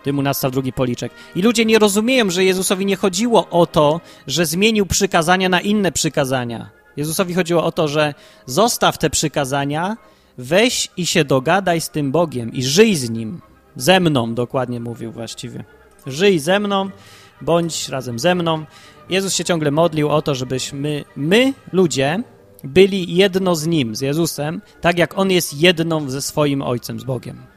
[0.02, 1.12] ty mu nastaw drugi policzek.
[1.34, 5.92] I ludzie nie rozumieją, że Jezusowi nie chodziło o to, że zmienił przykazania na inne
[5.92, 6.70] przykazania.
[6.96, 8.14] Jezusowi chodziło o to, że
[8.46, 9.96] zostaw te przykazania,
[10.38, 13.40] weź i się dogadaj z tym Bogiem i żyj z Nim.
[13.76, 15.64] Ze mną, dokładnie mówił właściwie.
[16.06, 16.90] Żyj ze mną,
[17.40, 18.64] bądź razem ze mną.
[19.08, 22.22] Jezus się ciągle modlił o to, żebyśmy, my, ludzie,
[22.64, 27.04] byli jedno z Nim, z Jezusem, tak jak On jest jedną ze swoim Ojcem, z
[27.04, 27.53] Bogiem.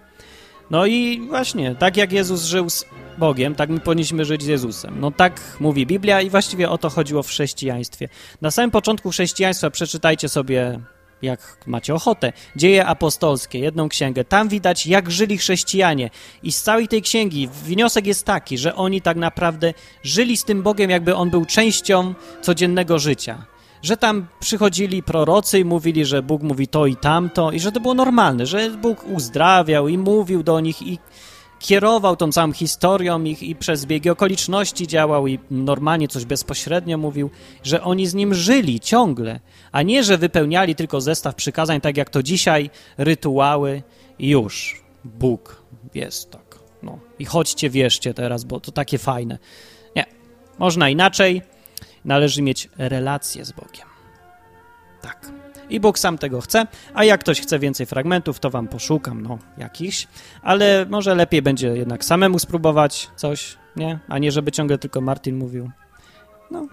[0.72, 2.86] No i właśnie, tak jak Jezus żył z
[3.18, 5.00] Bogiem, tak my powinniśmy żyć z Jezusem.
[5.00, 8.10] No tak mówi Biblia i właściwie o to chodziło w chrześcijaństwie.
[8.42, 10.80] Na samym początku chrześcijaństwa przeczytajcie sobie,
[11.22, 14.24] jak macie ochotę, Dzieje apostolskie, jedną księgę.
[14.24, 16.10] Tam widać, jak żyli chrześcijanie.
[16.44, 20.64] I z całej tej księgi wniosek jest taki, że oni tak naprawdę żyli z tym
[20.64, 23.46] Bogiem, jakby On był częścią codziennego życia
[23.82, 27.80] że tam przychodzili prorocy i mówili, że Bóg mówi to i tamto i że to
[27.80, 31.00] było normalne, że Bóg uzdrawiał i mówił do nich i
[31.60, 37.30] kierował tą całą historią ich i przez biegi okoliczności działał i normalnie coś bezpośrednio mówił,
[37.64, 39.40] że oni z nim żyli ciągle,
[39.72, 43.84] a nie, że wypełniali tylko zestaw przykazań, tak jak to dzisiaj, rytuały
[44.20, 44.84] i już.
[45.04, 45.62] Bóg
[45.96, 46.60] jest tak.
[46.84, 47.00] No.
[47.20, 49.38] I chodźcie, wierzcie teraz, bo to takie fajne.
[49.96, 50.06] Nie.
[50.60, 51.42] Można inaczej.
[52.08, 53.88] Należy mieć relację z Bogiem.
[55.02, 55.32] Tak.
[55.70, 59.38] I Bóg sam tego chce, a jak ktoś chce więcej fragmentów, to wam poszukam, no,
[59.58, 60.08] jakichś,
[60.42, 64.00] ale może lepiej będzie jednak samemu spróbować coś, nie?
[64.08, 65.72] A nie, żeby ciągle tylko Martin mówił.
[66.52, 66.68] No.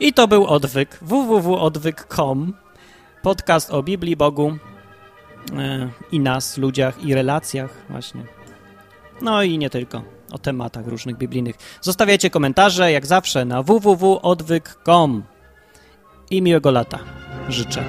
[0.00, 2.54] I to był odwyk, www.odwyk.com,
[3.22, 4.58] podcast o Biblii, Bogu
[5.52, 8.22] yy, i nas, ludziach i relacjach właśnie.
[9.22, 10.02] No i nie tylko,
[10.32, 11.56] o tematach różnych biblijnych.
[11.80, 15.22] Zostawiajcie komentarze, jak zawsze, na www.odwyk.com
[16.30, 16.98] i miłego lata
[17.48, 17.84] życzę.